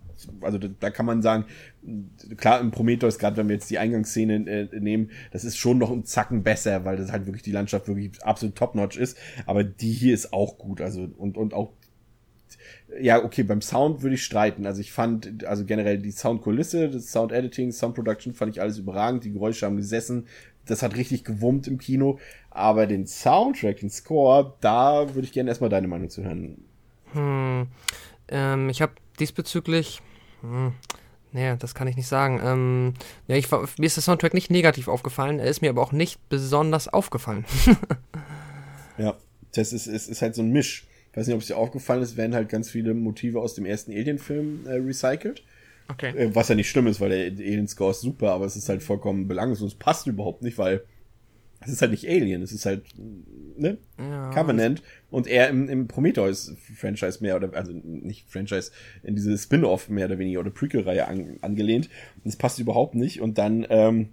[0.40, 1.44] also da, da kann man sagen,
[2.36, 5.90] klar im Prometheus, gerade wenn wir jetzt die Eingangsszene äh, nehmen, das ist schon noch
[5.90, 9.18] ein Zacken besser, weil das halt wirklich die Landschaft wirklich absolut top-notch ist.
[9.46, 11.72] Aber die hier ist auch gut, also und und auch
[13.00, 14.66] ja, okay, beim Sound würde ich streiten.
[14.66, 19.24] Also ich fand, also generell die Soundkulisse, das Sound-Editing, Sound-Production fand ich alles überragend.
[19.24, 20.26] Die Geräusche haben gesessen.
[20.66, 22.18] Das hat richtig gewummt im Kino.
[22.50, 26.64] Aber den Soundtrack, den Score, da würde ich gerne erstmal deine Meinung zu hören.
[27.12, 27.66] Hm,
[28.28, 30.00] ähm, ich habe diesbezüglich
[30.44, 30.74] hm,
[31.32, 32.40] nee, das kann ich nicht sagen.
[32.44, 32.94] Ähm,
[33.26, 36.28] ja, ich, mir ist der Soundtrack nicht negativ aufgefallen, er ist mir aber auch nicht
[36.28, 37.46] besonders aufgefallen.
[38.98, 39.14] ja,
[39.54, 40.86] das ist, ist, ist halt so ein Misch.
[41.14, 43.66] Ich weiß nicht, ob es dir aufgefallen ist, werden halt ganz viele Motive aus dem
[43.66, 45.44] ersten Alien-Film äh, recycelt.
[45.86, 46.08] Okay.
[46.08, 48.82] Äh, was ja nicht schlimm ist, weil der Alien-Score ist super, aber es ist halt
[48.82, 50.82] vollkommen belanglos und es passt überhaupt nicht, weil
[51.60, 52.82] es ist halt nicht Alien, es ist halt,
[53.56, 53.78] ne?
[53.96, 58.72] Ja, Covenant und er im, im Prometheus-Franchise mehr oder, also nicht Franchise,
[59.04, 61.88] in diese Spin-off mehr oder weniger oder Prequel-Reihe an, angelehnt.
[62.16, 63.20] Und das passt überhaupt nicht.
[63.20, 64.08] Und dann, ähm,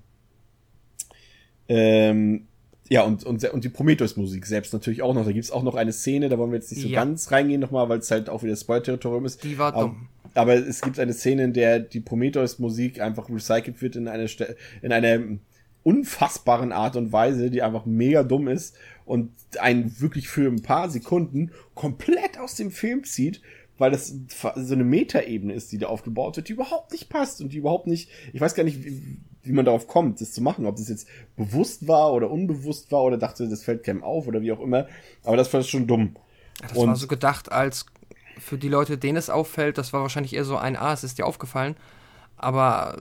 [1.68, 2.48] ähm,
[2.92, 5.24] ja, und, und, und die Prometheus-Musik selbst natürlich auch noch.
[5.24, 7.00] Da gibt's auch noch eine Szene, da wollen wir jetzt nicht so ja.
[7.00, 9.46] ganz reingehen nochmal, weil es halt auch wieder Spoiler-Territorium ist.
[9.46, 10.10] Die war dumm.
[10.34, 14.28] Aber, aber es gibt eine Szene, in der die Prometheus-Musik einfach recycelt wird in einer,
[14.82, 15.22] in einer
[15.84, 18.76] unfassbaren Art und Weise, die einfach mega dumm ist
[19.06, 19.32] und
[19.62, 23.42] einen wirklich für ein paar Sekunden komplett aus dem Film zieht,
[23.78, 24.14] weil das
[24.58, 27.88] so eine Metaebene ist, die da aufgebaut wird, die überhaupt nicht passt und die überhaupt
[27.88, 28.80] nicht, ich weiß gar nicht,
[29.44, 33.04] wie, man darauf kommt, das zu machen, ob das jetzt bewusst war oder unbewusst war
[33.04, 34.88] oder dachte, das fällt keinem auf oder wie auch immer,
[35.24, 36.16] aber das war schon dumm.
[36.62, 37.86] Das und war so gedacht als
[38.40, 41.18] für die Leute, denen es auffällt, das war wahrscheinlich eher so ein, ah, es ist
[41.18, 41.76] dir aufgefallen,
[42.38, 42.98] aber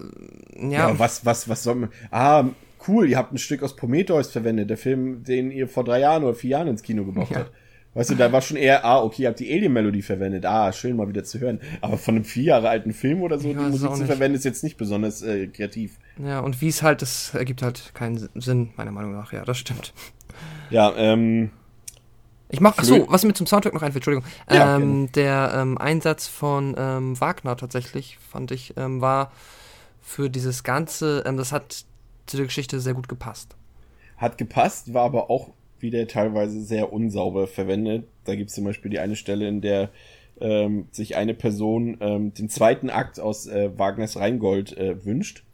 [0.56, 0.90] ja.
[0.90, 2.44] Ja, was, was, was soll man, ah,
[2.88, 6.24] cool, ihr habt ein Stück aus Prometheus verwendet, der Film, den ihr vor drei Jahren
[6.24, 7.38] oder vier Jahren ins Kino gebracht ja.
[7.40, 7.52] habt.
[7.92, 10.96] Weißt du, da war schon eher, ah, okay, ihr habt die Alien-Melodie verwendet, ah, schön
[10.96, 11.60] mal wieder zu hören.
[11.80, 14.62] Aber von einem vier Jahre alten Film oder so, die Musik zu verwenden, ist jetzt
[14.62, 15.98] nicht besonders äh, kreativ.
[16.24, 19.58] Ja, und wie es halt, das ergibt halt keinen Sinn, meiner Meinung nach, ja, das
[19.58, 19.92] stimmt.
[20.70, 21.50] Ja, ähm.
[22.48, 24.28] Ich mach, ach so, was mir zum Soundtrack noch einfällt, Entschuldigung.
[24.48, 29.32] Ja, ähm, der ähm, Einsatz von ähm, Wagner tatsächlich, fand ich, ähm, war
[30.00, 31.84] für dieses Ganze, ähm, das hat
[32.26, 33.56] zu der Geschichte sehr gut gepasst.
[34.16, 35.50] Hat gepasst, war aber auch
[35.82, 38.06] wieder teilweise sehr unsauber verwendet.
[38.24, 39.90] Da gibt es zum Beispiel die eine Stelle, in der
[40.40, 45.44] ähm, sich eine Person ähm, den zweiten Akt aus äh, Wagners Rheingold äh, wünscht.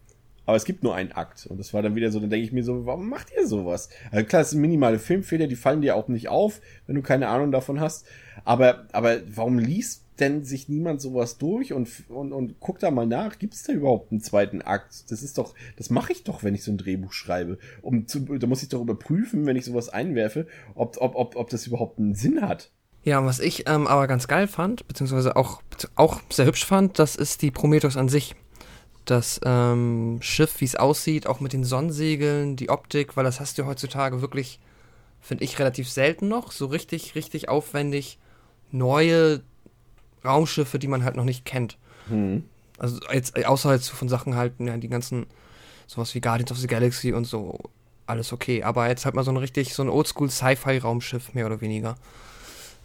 [0.47, 1.47] Aber es gibt nur einen Akt.
[1.47, 3.89] Und das war dann wieder so, dann denke ich mir so, warum macht ihr sowas?
[4.13, 7.29] Also klar, es sind minimale Filmfehler, die fallen dir auch nicht auf, wenn du keine
[7.29, 8.07] Ahnung davon hast.
[8.45, 13.07] Aber, aber warum liest denn sich niemand sowas durch und, und, und guckt da mal
[13.07, 15.11] nach, gibt es da überhaupt einen zweiten Akt?
[15.11, 17.59] Das ist doch, das mache ich doch, wenn ich so ein Drehbuch schreibe.
[17.83, 21.51] Um zu, da muss ich doch überprüfen, wenn ich sowas einwerfe, ob, ob, ob, ob
[21.51, 22.71] das überhaupt einen Sinn hat.
[23.03, 25.63] Ja, was ich ähm, aber ganz geil fand, beziehungsweise auch,
[25.95, 28.35] auch sehr hübsch fand, das ist die Prometheus an sich.
[29.05, 33.59] Das ähm, Schiff, wie es aussieht, auch mit den Sonnensegeln, die Optik, weil das hast
[33.59, 34.59] du heutzutage wirklich,
[35.21, 36.51] finde ich, relativ selten noch.
[36.51, 38.19] So richtig, richtig aufwendig
[38.73, 39.43] neue
[40.27, 41.79] Raumschiffe, die man halt noch nicht kennt.
[42.09, 42.45] Hm.
[42.79, 45.27] Also jetzt außer jetzt von Sachen halt, ja, die ganzen,
[45.87, 47.59] sowas wie Guardians of the Galaxy und so,
[48.07, 48.63] alles okay.
[48.63, 51.97] Aber jetzt halt mal so ein richtig, so ein Oldschool Sci-Fi-Raumschiff, mehr oder weniger.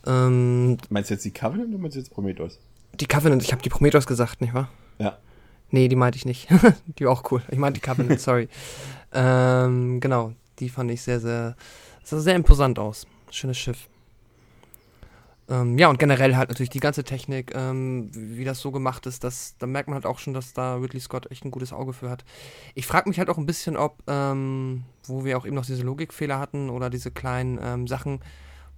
[0.06, 2.60] Ähm, meinst du jetzt die Covenant oder meinst du jetzt Prometheus?
[3.00, 4.70] Die Covenant, ich habe die Prometheus gesagt, nicht wahr?
[5.00, 5.18] Ja.
[5.70, 6.48] Nee, die meinte ich nicht.
[7.00, 7.42] die war auch cool.
[7.50, 8.50] Ich meinte die Covenant, sorry.
[9.14, 11.56] ähm, genau, die fand ich sehr, sehr,
[12.04, 13.06] sah sehr imposant aus.
[13.30, 13.88] Schönes Schiff.
[15.50, 19.24] Ähm, ja, und generell halt natürlich die ganze Technik, ähm, wie, das so gemacht ist,
[19.24, 21.94] das, da merkt man halt auch schon, dass da Ridley Scott echt ein gutes Auge
[21.94, 22.24] für hat.
[22.76, 25.84] Ich frage mich halt auch ein bisschen, ob, ähm, wo wir auch eben noch diese
[25.84, 28.20] Logikfehler hatten oder diese kleinen ähm, Sachen,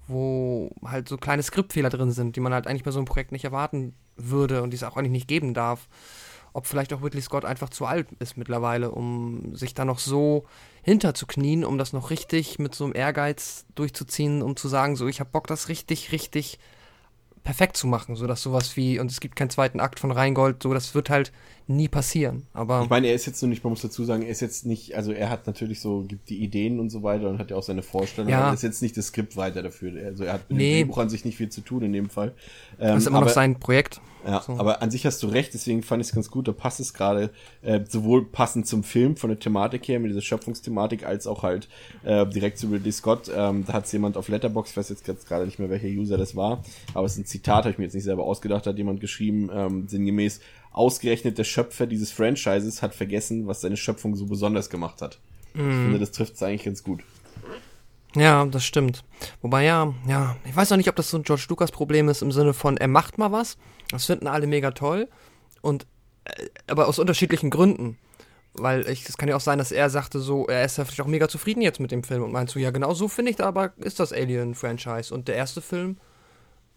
[0.08, 3.32] wo halt so kleine Skriptfehler drin sind, die man halt eigentlich bei so einem Projekt
[3.32, 5.88] nicht erwarten würde und die es auch eigentlich nicht geben darf
[6.54, 10.46] ob vielleicht auch Ridley Scott einfach zu alt ist mittlerweile, um sich da noch so
[10.84, 15.20] hinterzuknien, um das noch richtig mit so einem Ehrgeiz durchzuziehen, um zu sagen, so ich
[15.20, 16.60] habe Bock, das richtig, richtig
[17.44, 20.64] perfekt zu machen, so dass sowas wie und es gibt keinen zweiten Akt von Rheingold,
[20.64, 21.32] so das wird halt
[21.68, 22.44] nie passieren.
[22.54, 24.66] Aber ich meine, er ist jetzt nur nicht, man muss dazu sagen, er ist jetzt
[24.66, 27.58] nicht, also er hat natürlich so gibt die Ideen und so weiter und hat ja
[27.58, 28.32] auch seine Vorstellungen.
[28.32, 28.48] Ja.
[28.48, 29.94] Er ist jetzt nicht das Skript weiter dafür.
[30.06, 30.70] Also er hat mit nee.
[30.70, 32.34] dem Drehbuch an sich nicht viel zu tun in dem Fall.
[32.80, 34.02] Ähm, das ist immer aber, noch sein Projekt.
[34.26, 34.54] Ja, so.
[34.54, 36.94] aber an sich hast du recht, deswegen fand ich es ganz gut, da passt es
[36.94, 37.30] gerade
[37.62, 41.68] äh, sowohl passend zum Film von der Thematik her, mit dieser Schöpfungsthematik, als auch halt
[42.04, 43.30] äh, direkt zu Ridley Scott.
[43.36, 46.36] Ähm, da hat jemand auf Letterbox, ich weiß jetzt gerade nicht mehr, welcher User das
[46.36, 49.02] war, aber es ist ein Zitat, habe ich mir jetzt nicht selber ausgedacht, hat jemand
[49.02, 50.40] geschrieben, ähm, sinngemäß,
[50.74, 55.20] ausgerechnet der Schöpfer dieses Franchises hat vergessen, was seine Schöpfung so besonders gemacht hat.
[55.54, 55.60] Mm.
[55.60, 57.04] Ich finde, das trifft es eigentlich ganz gut.
[58.16, 59.04] Ja, das stimmt.
[59.42, 62.22] Wobei ja, ja, ich weiß noch nicht, ob das so ein George Lucas Problem ist
[62.22, 63.58] im Sinne von, er macht mal was,
[63.90, 65.08] das finden alle mega toll
[65.62, 65.88] und
[66.26, 67.98] äh, aber aus unterschiedlichen Gründen.
[68.56, 71.02] Weil ich, es kann ja auch sein, dass er sagte so, er ist ja vielleicht
[71.02, 73.38] auch mega zufrieden jetzt mit dem Film und meint so, ja genau so finde ich
[73.38, 75.12] da aber ist das Alien-Franchise.
[75.12, 75.98] Und der erste Film,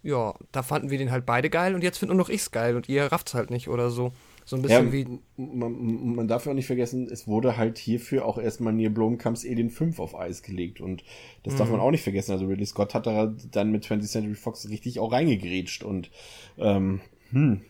[0.06, 2.76] ja, da fanden wir den halt beide geil und jetzt finden nur noch ich's geil
[2.76, 4.12] und ihr rafft's halt nicht oder so.
[4.44, 5.18] So ein bisschen ja, wie.
[5.36, 9.44] Man, man darf ja auch nicht vergessen, es wurde halt hierfür auch erstmal Neil Blomkamps
[9.44, 10.80] Alien 5 auf Eis gelegt.
[10.80, 11.02] Und
[11.42, 11.58] das mhm.
[11.58, 12.30] darf man auch nicht vergessen.
[12.30, 16.10] Also Ridley Scott hat da dann mit 20th Century Fox richtig auch reingegrätscht und
[16.58, 17.00] ähm,
[17.32, 17.62] hm.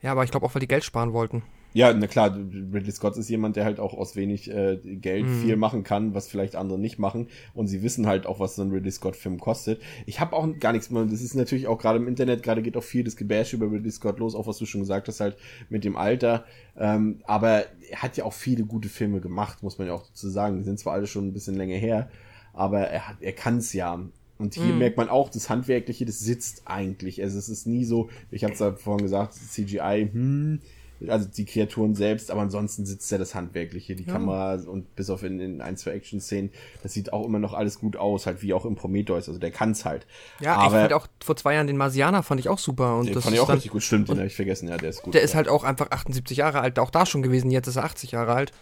[0.00, 1.42] Ja, aber ich glaube auch, weil die Geld sparen wollten.
[1.74, 5.42] Ja, na klar, Ridley Scott ist jemand, der halt auch aus wenig äh, Geld mhm.
[5.42, 7.26] viel machen kann, was vielleicht andere nicht machen.
[7.52, 9.82] Und sie wissen halt auch, was so ein Ridley Scott-Film kostet.
[10.06, 11.04] Ich habe auch gar nichts mehr.
[11.04, 13.90] Das ist natürlich auch gerade im Internet, gerade geht auch viel das Gebäsch über Ridley
[13.90, 15.36] Scott los, auch was du schon gesagt hast, halt
[15.68, 16.44] mit dem Alter.
[16.78, 20.28] Ähm, aber er hat ja auch viele gute Filme gemacht, muss man ja auch dazu
[20.28, 20.58] sagen.
[20.58, 22.08] Die sind zwar alle schon ein bisschen länger her,
[22.52, 23.98] aber er hat, er kann es ja.
[24.38, 24.78] Und hier mm.
[24.78, 27.20] merkt man auch, das Handwerkliche, das sitzt eigentlich.
[27.20, 30.60] Also es ist nie so, ich habe es ja vorhin gesagt, CGI, hm,
[31.08, 34.12] also die Kreaturen selbst, aber ansonsten sitzt ja das Handwerkliche, die ja.
[34.12, 36.50] Kamera und bis auf in, in ein, zwei Action-Szenen,
[36.82, 39.50] das sieht auch immer noch alles gut aus, halt wie auch im Prometheus, also der
[39.50, 40.06] kann's halt.
[40.40, 42.96] Ja, aber, ich fand auch vor zwei Jahren den Marsianer fand ich auch super.
[42.96, 44.76] Und den das fand ich auch dann, richtig gut, stimmt, den habe ich vergessen, ja,
[44.76, 45.14] der ist gut.
[45.14, 45.24] Der ja.
[45.24, 48.12] ist halt auch einfach 78 Jahre alt, auch da schon gewesen, jetzt ist er 80
[48.12, 48.52] Jahre alt.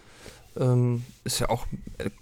[0.55, 1.65] Ähm, ist ja auch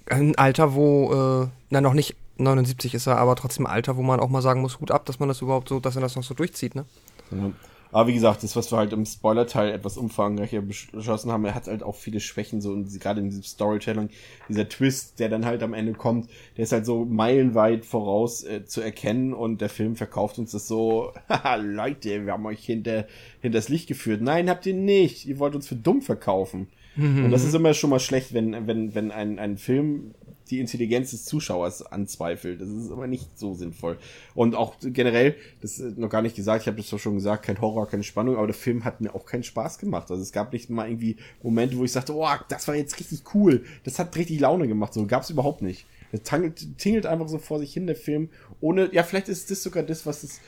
[0.05, 4.03] ein Alter, wo, äh, na noch nicht 79 ist er, aber trotzdem ein Alter, wo
[4.03, 6.15] man auch mal sagen muss, gut ab, dass man das überhaupt so, dass er das
[6.15, 6.85] noch so durchzieht, ne?
[7.31, 7.51] Ja.
[7.91, 11.67] Aber wie gesagt, das, was wir halt im Spoiler-Teil etwas umfangreicher beschlossen haben, er hat
[11.67, 14.09] halt auch viele Schwächen, so gerade in diesem Storytelling,
[14.47, 18.65] dieser Twist, der dann halt am Ende kommt, der ist halt so meilenweit voraus äh,
[18.65, 23.07] zu erkennen und der Film verkauft uns das so, haha, Leute, wir haben euch hinter,
[23.41, 24.21] hinters Licht geführt.
[24.21, 25.25] Nein, habt ihr nicht.
[25.25, 26.67] Ihr wollt uns für dumm verkaufen.
[26.95, 27.25] Mhm.
[27.25, 30.13] Und das ist immer schon mal schlecht, wenn, wenn, wenn ein, ein Film
[30.51, 32.61] die Intelligenz des Zuschauers anzweifelt.
[32.61, 33.97] Das ist aber nicht so sinnvoll.
[34.35, 37.43] Und auch generell, das ist noch gar nicht gesagt, ich habe das doch schon gesagt,
[37.43, 40.11] kein Horror, keine Spannung, aber der Film hat mir auch keinen Spaß gemacht.
[40.11, 43.23] Also es gab nicht mal irgendwie Momente, wo ich sagte, oh, das war jetzt richtig
[43.33, 44.93] cool, das hat richtig Laune gemacht.
[44.93, 45.85] So gab es überhaupt nicht.
[46.11, 48.29] Es tingelt, tingelt einfach so vor sich hin, der Film,
[48.59, 50.41] ohne, ja, vielleicht ist das sogar das, was das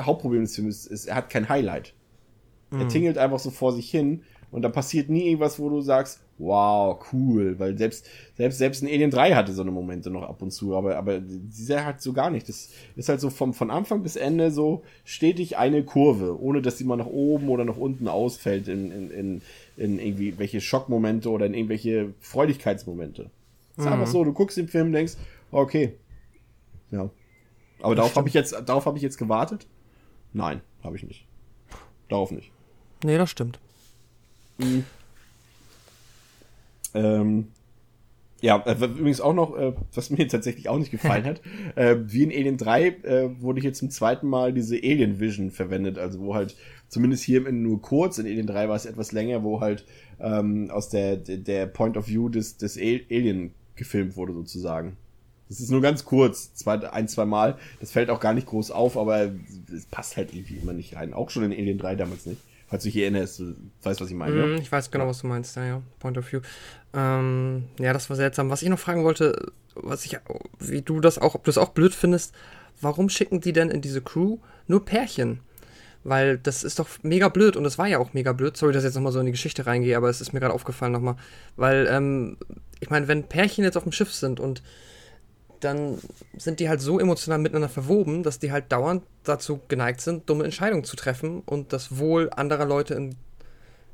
[0.00, 1.94] Hauptproblem des Films ist, ist, er hat kein Highlight.
[2.70, 6.20] Er tingelt einfach so vor sich hin und da passiert nie irgendwas, wo du sagst,
[6.42, 10.42] wow, cool, weil selbst, selbst, selbst ein Alien 3 hatte so eine Momente noch ab
[10.42, 12.48] und zu, aber, aber dieser halt so gar nicht.
[12.48, 16.78] Das ist halt so vom, von Anfang bis Ende so stetig eine Kurve, ohne dass
[16.78, 19.42] sie mal nach oben oder nach unten ausfällt in, in, in,
[19.76, 23.30] in irgendwie welche Schockmomente oder in irgendwelche Freudigkeitsmomente.
[23.76, 25.14] Es ist einfach so, du guckst den Film und denkst,
[25.50, 25.94] okay.
[26.90, 27.08] Ja.
[27.80, 29.66] Aber darauf habe ich jetzt, darauf habe ich jetzt gewartet?
[30.32, 31.26] Nein, habe ich nicht.
[32.08, 32.52] Darauf nicht.
[33.04, 33.58] Nee, das stimmt.
[36.94, 37.48] Ähm,
[38.42, 41.40] ja, äh, übrigens auch noch, äh, was mir tatsächlich auch nicht gefallen hat,
[41.76, 45.96] äh, wie in Alien 3 äh, wurde hier zum zweiten Mal diese Alien Vision verwendet,
[45.96, 46.56] also wo halt
[46.88, 49.84] zumindest hier nur kurz, in Alien 3 war es etwas länger, wo halt
[50.20, 54.96] ähm, aus der, der, der Point of View des, des Alien gefilmt wurde sozusagen.
[55.48, 57.58] Das ist nur ganz kurz, zwei, ein, zwei Mal.
[57.80, 59.32] Das fällt auch gar nicht groß auf, aber
[59.74, 61.12] es passt halt irgendwie immer nicht rein.
[61.12, 62.40] Auch schon in Alien 3 damals nicht.
[62.72, 64.34] Falls du dich erinnerst, du weißt, was ich meine.
[64.34, 64.46] ne?
[64.46, 65.82] Mm, Ich weiß genau, was du meinst, ja, ja.
[65.98, 66.40] Point of View.
[66.94, 68.48] Ähm, ja, das war seltsam.
[68.48, 70.18] Was ich noch fragen wollte, was ich,
[70.58, 72.34] wie du das auch, ob du das auch blöd findest,
[72.80, 75.40] warum schicken die denn in diese Crew nur Pärchen?
[76.02, 78.56] Weil das ist doch mega blöd und das war ja auch mega blöd.
[78.56, 80.54] Sorry, dass ich jetzt nochmal so in die Geschichte reingehe, aber es ist mir gerade
[80.54, 81.16] aufgefallen nochmal.
[81.56, 82.38] Weil, ähm,
[82.80, 84.62] ich meine, wenn Pärchen jetzt auf dem Schiff sind und
[85.64, 85.98] dann
[86.36, 90.44] sind die halt so emotional miteinander verwoben, dass die halt dauernd dazu geneigt sind, dumme
[90.44, 93.14] Entscheidungen zu treffen und das Wohl anderer Leute in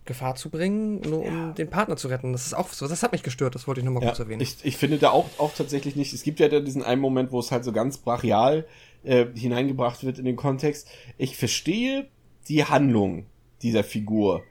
[0.05, 2.33] Gefahr zu bringen, nur um den Partner zu retten.
[2.33, 4.41] Das ist auch so, das hat mich gestört, das wollte ich nochmal Ja, kurz erwähnen.
[4.41, 6.15] ich, ich finde da auch, auch tatsächlich nicht.
[6.15, 8.67] Es gibt ja da diesen einen Moment, wo es halt so ganz brachial
[9.05, 10.89] äh, hineingebracht wird in den Kontext.
[11.19, 12.09] Ich verstehe
[12.49, 13.27] die Handlung
[13.61, 14.43] dieser Figur.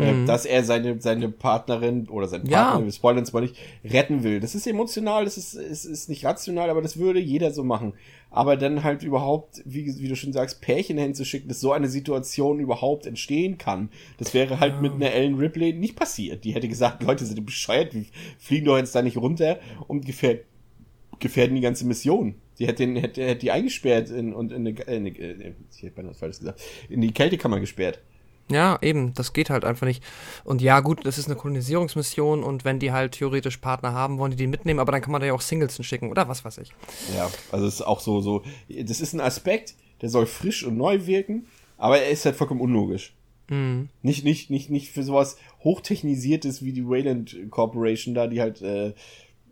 [0.00, 2.64] Äh, dass er seine, seine Partnerin oder seinen Ja.
[2.70, 4.40] Partner, wir spoilern zwar nicht, retten will.
[4.40, 7.92] Das ist emotional, das ist, ist, ist nicht rational, aber das würde jeder so machen.
[8.32, 12.60] Aber dann halt überhaupt, wie, wie du schon sagst, Pärchen hinzuschicken, dass so eine Situation
[12.60, 13.88] überhaupt entstehen kann,
[14.18, 16.44] das wäre halt mit einer Ellen Ripley nicht passiert.
[16.44, 18.04] Die hätte gesagt, Leute sind bescheuert, wir
[18.38, 20.42] fliegen doch jetzt da nicht runter und gefährden,
[21.18, 22.34] gefährden die ganze Mission.
[22.58, 25.96] Die hätte, hätte, hätte die eingesperrt in, und in, eine, in, eine- äh, ich hätte
[25.96, 28.00] beinahe falsch gesagt, in die Kältekammer gesperrt.
[28.50, 30.02] Ja, eben, das geht halt einfach nicht.
[30.44, 34.32] Und ja, gut, das ist eine Kolonisierungsmission und wenn die halt theoretisch Partner haben, wollen
[34.32, 36.58] die die mitnehmen, aber dann kann man da ja auch Singles hinschicken oder was weiß
[36.58, 36.70] ich.
[37.16, 40.76] Ja, also es ist auch so, so, das ist ein Aspekt, der soll frisch und
[40.76, 41.46] neu wirken,
[41.78, 43.14] aber er ist halt vollkommen unlogisch.
[44.02, 48.94] Nicht, nicht, nicht, nicht für sowas hochtechnisiertes wie die Wayland Corporation da, die halt, äh,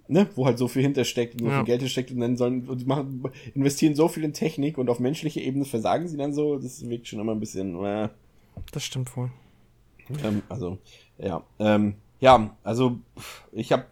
[0.07, 1.57] ne, wo halt so viel hintersteckt und so Ja.
[1.57, 3.25] viel Geld hintersteckt und dann sollen, und die machen,
[3.55, 7.09] investieren so viel in Technik und auf menschlicher Ebene versagen sie dann so, das wirkt
[7.09, 8.09] schon immer ein bisschen, äh,
[8.73, 9.31] Das stimmt wohl.
[10.25, 10.79] ähm, also,
[11.19, 11.43] ja.
[11.59, 12.99] Ähm, ja, also
[13.53, 13.85] ich habe,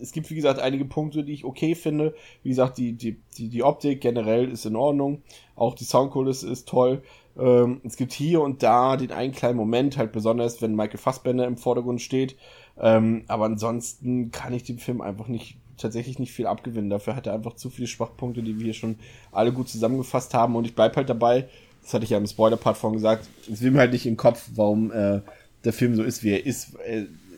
[0.00, 2.14] es gibt wie gesagt einige Punkte, die ich okay finde.
[2.42, 5.22] Wie gesagt, die, die, die, die Optik generell ist in Ordnung.
[5.54, 7.02] Auch die Soundkulisse ist toll.
[7.38, 11.46] Ähm, es gibt hier und da den einen kleinen Moment, halt besonders, wenn Michael Fassbender
[11.46, 12.36] im Vordergrund steht.
[12.78, 16.90] Ähm, aber ansonsten kann ich dem Film einfach nicht tatsächlich nicht viel abgewinnen.
[16.90, 18.98] Dafür hat er einfach zu viele Schwachpunkte, die wir hier schon
[19.32, 20.56] alle gut zusammengefasst haben.
[20.56, 21.48] Und ich bleib halt dabei,
[21.82, 24.18] das hatte ich ja im Spoiler-Part vorhin gesagt, es will mir halt nicht in den
[24.18, 25.20] Kopf, warum äh,
[25.64, 26.74] der Film so ist, wie er ist.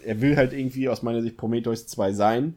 [0.04, 2.56] Er, will halt irgendwie aus meiner Sicht Prometheus 2 sein,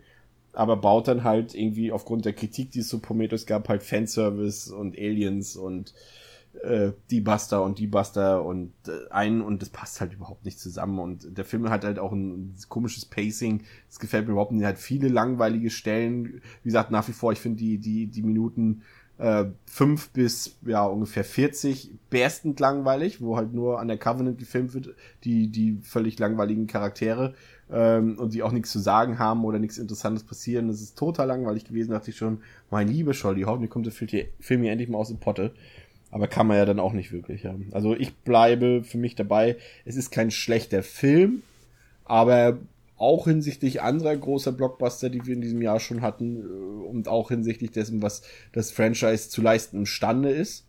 [0.53, 4.71] aber baut dann halt irgendwie aufgrund der Kritik, die es zu Prometheus gab, halt Fanservice
[4.71, 5.93] und Aliens und
[6.63, 10.59] äh, die Buster und die Buster und äh, ein und das passt halt überhaupt nicht
[10.59, 10.99] zusammen.
[10.99, 14.69] Und der Film hat halt auch ein komisches Pacing, das gefällt mir überhaupt nicht, er
[14.69, 18.83] hat viele langweilige Stellen, wie gesagt, nach wie vor, ich finde die, die, die Minuten
[19.17, 24.73] äh, fünf bis ja ungefähr 40 berstend langweilig, wo halt nur an der Covenant gefilmt
[24.73, 24.89] wird,
[25.23, 27.33] die, die völlig langweiligen Charaktere
[27.71, 30.67] ähm, und die auch nichts zu sagen haben oder nichts Interessantes passieren.
[30.67, 32.39] Das ist total langweilig gewesen, dachte ich schon,
[32.69, 35.53] mein lieber Scholli, hoffentlich kommt der Film hier endlich mal aus dem Potte.
[36.11, 37.43] Aber kann man ja dann auch nicht wirklich.
[37.43, 37.55] Ja.
[37.71, 39.57] Also ich bleibe für mich dabei.
[39.83, 41.43] Es ist kein schlechter Film,
[42.05, 42.59] aber
[42.97, 47.29] auch hinsichtlich anderer großer Blockbuster, die wir in diesem Jahr schon hatten, äh, und auch
[47.29, 48.21] hinsichtlich dessen, was
[48.53, 50.65] das Franchise zu leisten imstande ist,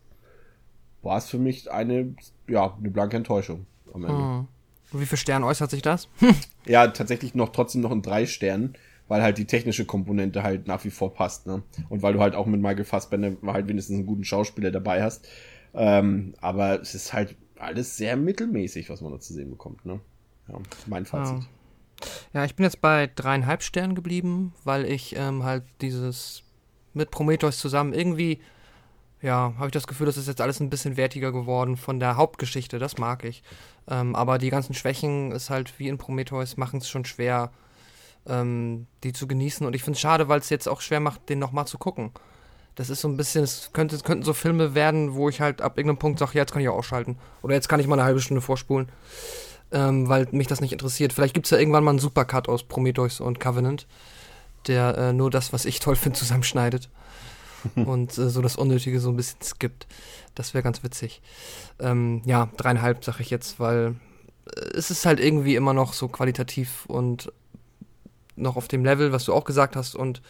[1.01, 2.15] war es für mich eine,
[2.49, 4.47] ja, eine blanke Enttäuschung am Ende.
[4.91, 6.07] Und wie viel Stern äußert sich das?
[6.65, 8.73] Ja, tatsächlich noch trotzdem noch in drei Sternen,
[9.07, 11.63] weil halt die technische Komponente halt nach wie vor passt, ne?
[11.87, 15.25] Und weil du halt auch mit Michael Fassbender halt wenigstens einen guten Schauspieler dabei hast.
[15.73, 20.01] Ähm, aber es ist halt alles sehr mittelmäßig, was man da zu sehen bekommt, ne?
[20.49, 20.55] Ja,
[20.87, 21.37] mein Fazit.
[21.37, 21.45] Ja,
[22.45, 26.43] ich bin jetzt bei dreieinhalb Sternen geblieben, weil ich ähm, halt dieses
[26.93, 28.39] mit Prometheus zusammen irgendwie,
[29.21, 32.17] ja, habe ich das Gefühl, das ist jetzt alles ein bisschen wertiger geworden von der
[32.17, 33.43] Hauptgeschichte, das mag ich.
[33.89, 37.51] Ähm, aber die ganzen Schwächen ist halt wie in Prometheus, machen es schon schwer,
[38.27, 39.65] ähm, die zu genießen.
[39.65, 42.11] Und ich finde es schade, weil es jetzt auch schwer macht, den nochmal zu gucken.
[42.75, 45.61] Das ist so ein bisschen, es könnte, es könnten so Filme werden, wo ich halt
[45.61, 47.17] ab irgendeinem Punkt sage, ja, jetzt kann ich auch ausschalten.
[47.41, 48.89] Oder jetzt kann ich mal eine halbe Stunde vorspulen.
[49.71, 51.11] Ähm, weil mich das nicht interessiert.
[51.11, 53.85] Vielleicht gibt es ja irgendwann mal einen Supercut aus Prometheus und Covenant,
[54.67, 56.89] der äh, nur das, was ich toll finde, zusammenschneidet.
[57.75, 59.87] und äh, so das Unnötige so ein bisschen skippt.
[60.35, 61.21] Das wäre ganz witzig.
[61.79, 63.95] Ähm, ja, dreieinhalb sage ich jetzt, weil
[64.55, 67.31] äh, es ist halt irgendwie immer noch so qualitativ und
[68.35, 69.95] noch auf dem Level, was du auch gesagt hast.
[69.95, 70.21] Und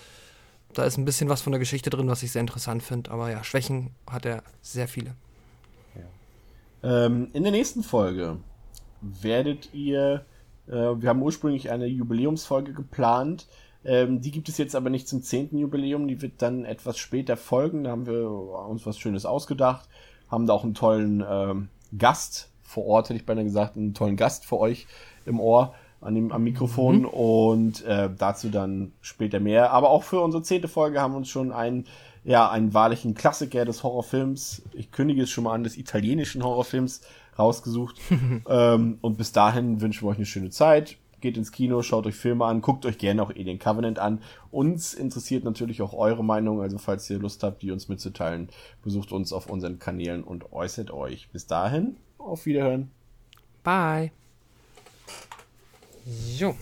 [0.73, 3.11] da ist ein bisschen was von der Geschichte drin, was ich sehr interessant finde.
[3.11, 5.13] Aber ja, Schwächen hat er sehr viele.
[6.83, 8.38] Ähm, in der nächsten Folge
[9.01, 10.25] werdet ihr,
[10.67, 13.47] äh, wir haben ursprünglich eine Jubiläumsfolge geplant.
[13.85, 15.57] Ähm, die gibt es jetzt aber nicht zum 10.
[15.57, 17.83] Jubiläum, die wird dann etwas später folgen.
[17.83, 19.87] Da haben wir uns was Schönes ausgedacht,
[20.29, 24.17] haben da auch einen tollen ähm, Gast vor Ort, hätte ich beinahe gesagt, einen tollen
[24.17, 24.87] Gast für euch
[25.25, 27.05] im Ohr an dem, am Mikrofon mhm.
[27.05, 29.71] und äh, dazu dann später mehr.
[29.71, 31.85] Aber auch für unsere zehnte Folge haben wir uns schon einen,
[32.23, 37.01] ja, einen wahrlichen Klassiker des Horrorfilms, ich kündige es schon mal an, des italienischen Horrorfilms
[37.38, 37.99] rausgesucht.
[38.49, 42.15] ähm, und bis dahin wünschen wir euch eine schöne Zeit geht ins Kino, schaut euch
[42.15, 44.21] Filme an, guckt euch gerne auch Alien Covenant an.
[44.51, 48.49] Uns interessiert natürlich auch eure Meinung, also falls ihr Lust habt, die uns mitzuteilen,
[48.83, 51.29] besucht uns auf unseren Kanälen und äußert euch.
[51.29, 52.91] Bis dahin, auf Wiederhören.
[53.63, 54.11] Bye.
[56.05, 56.55] So.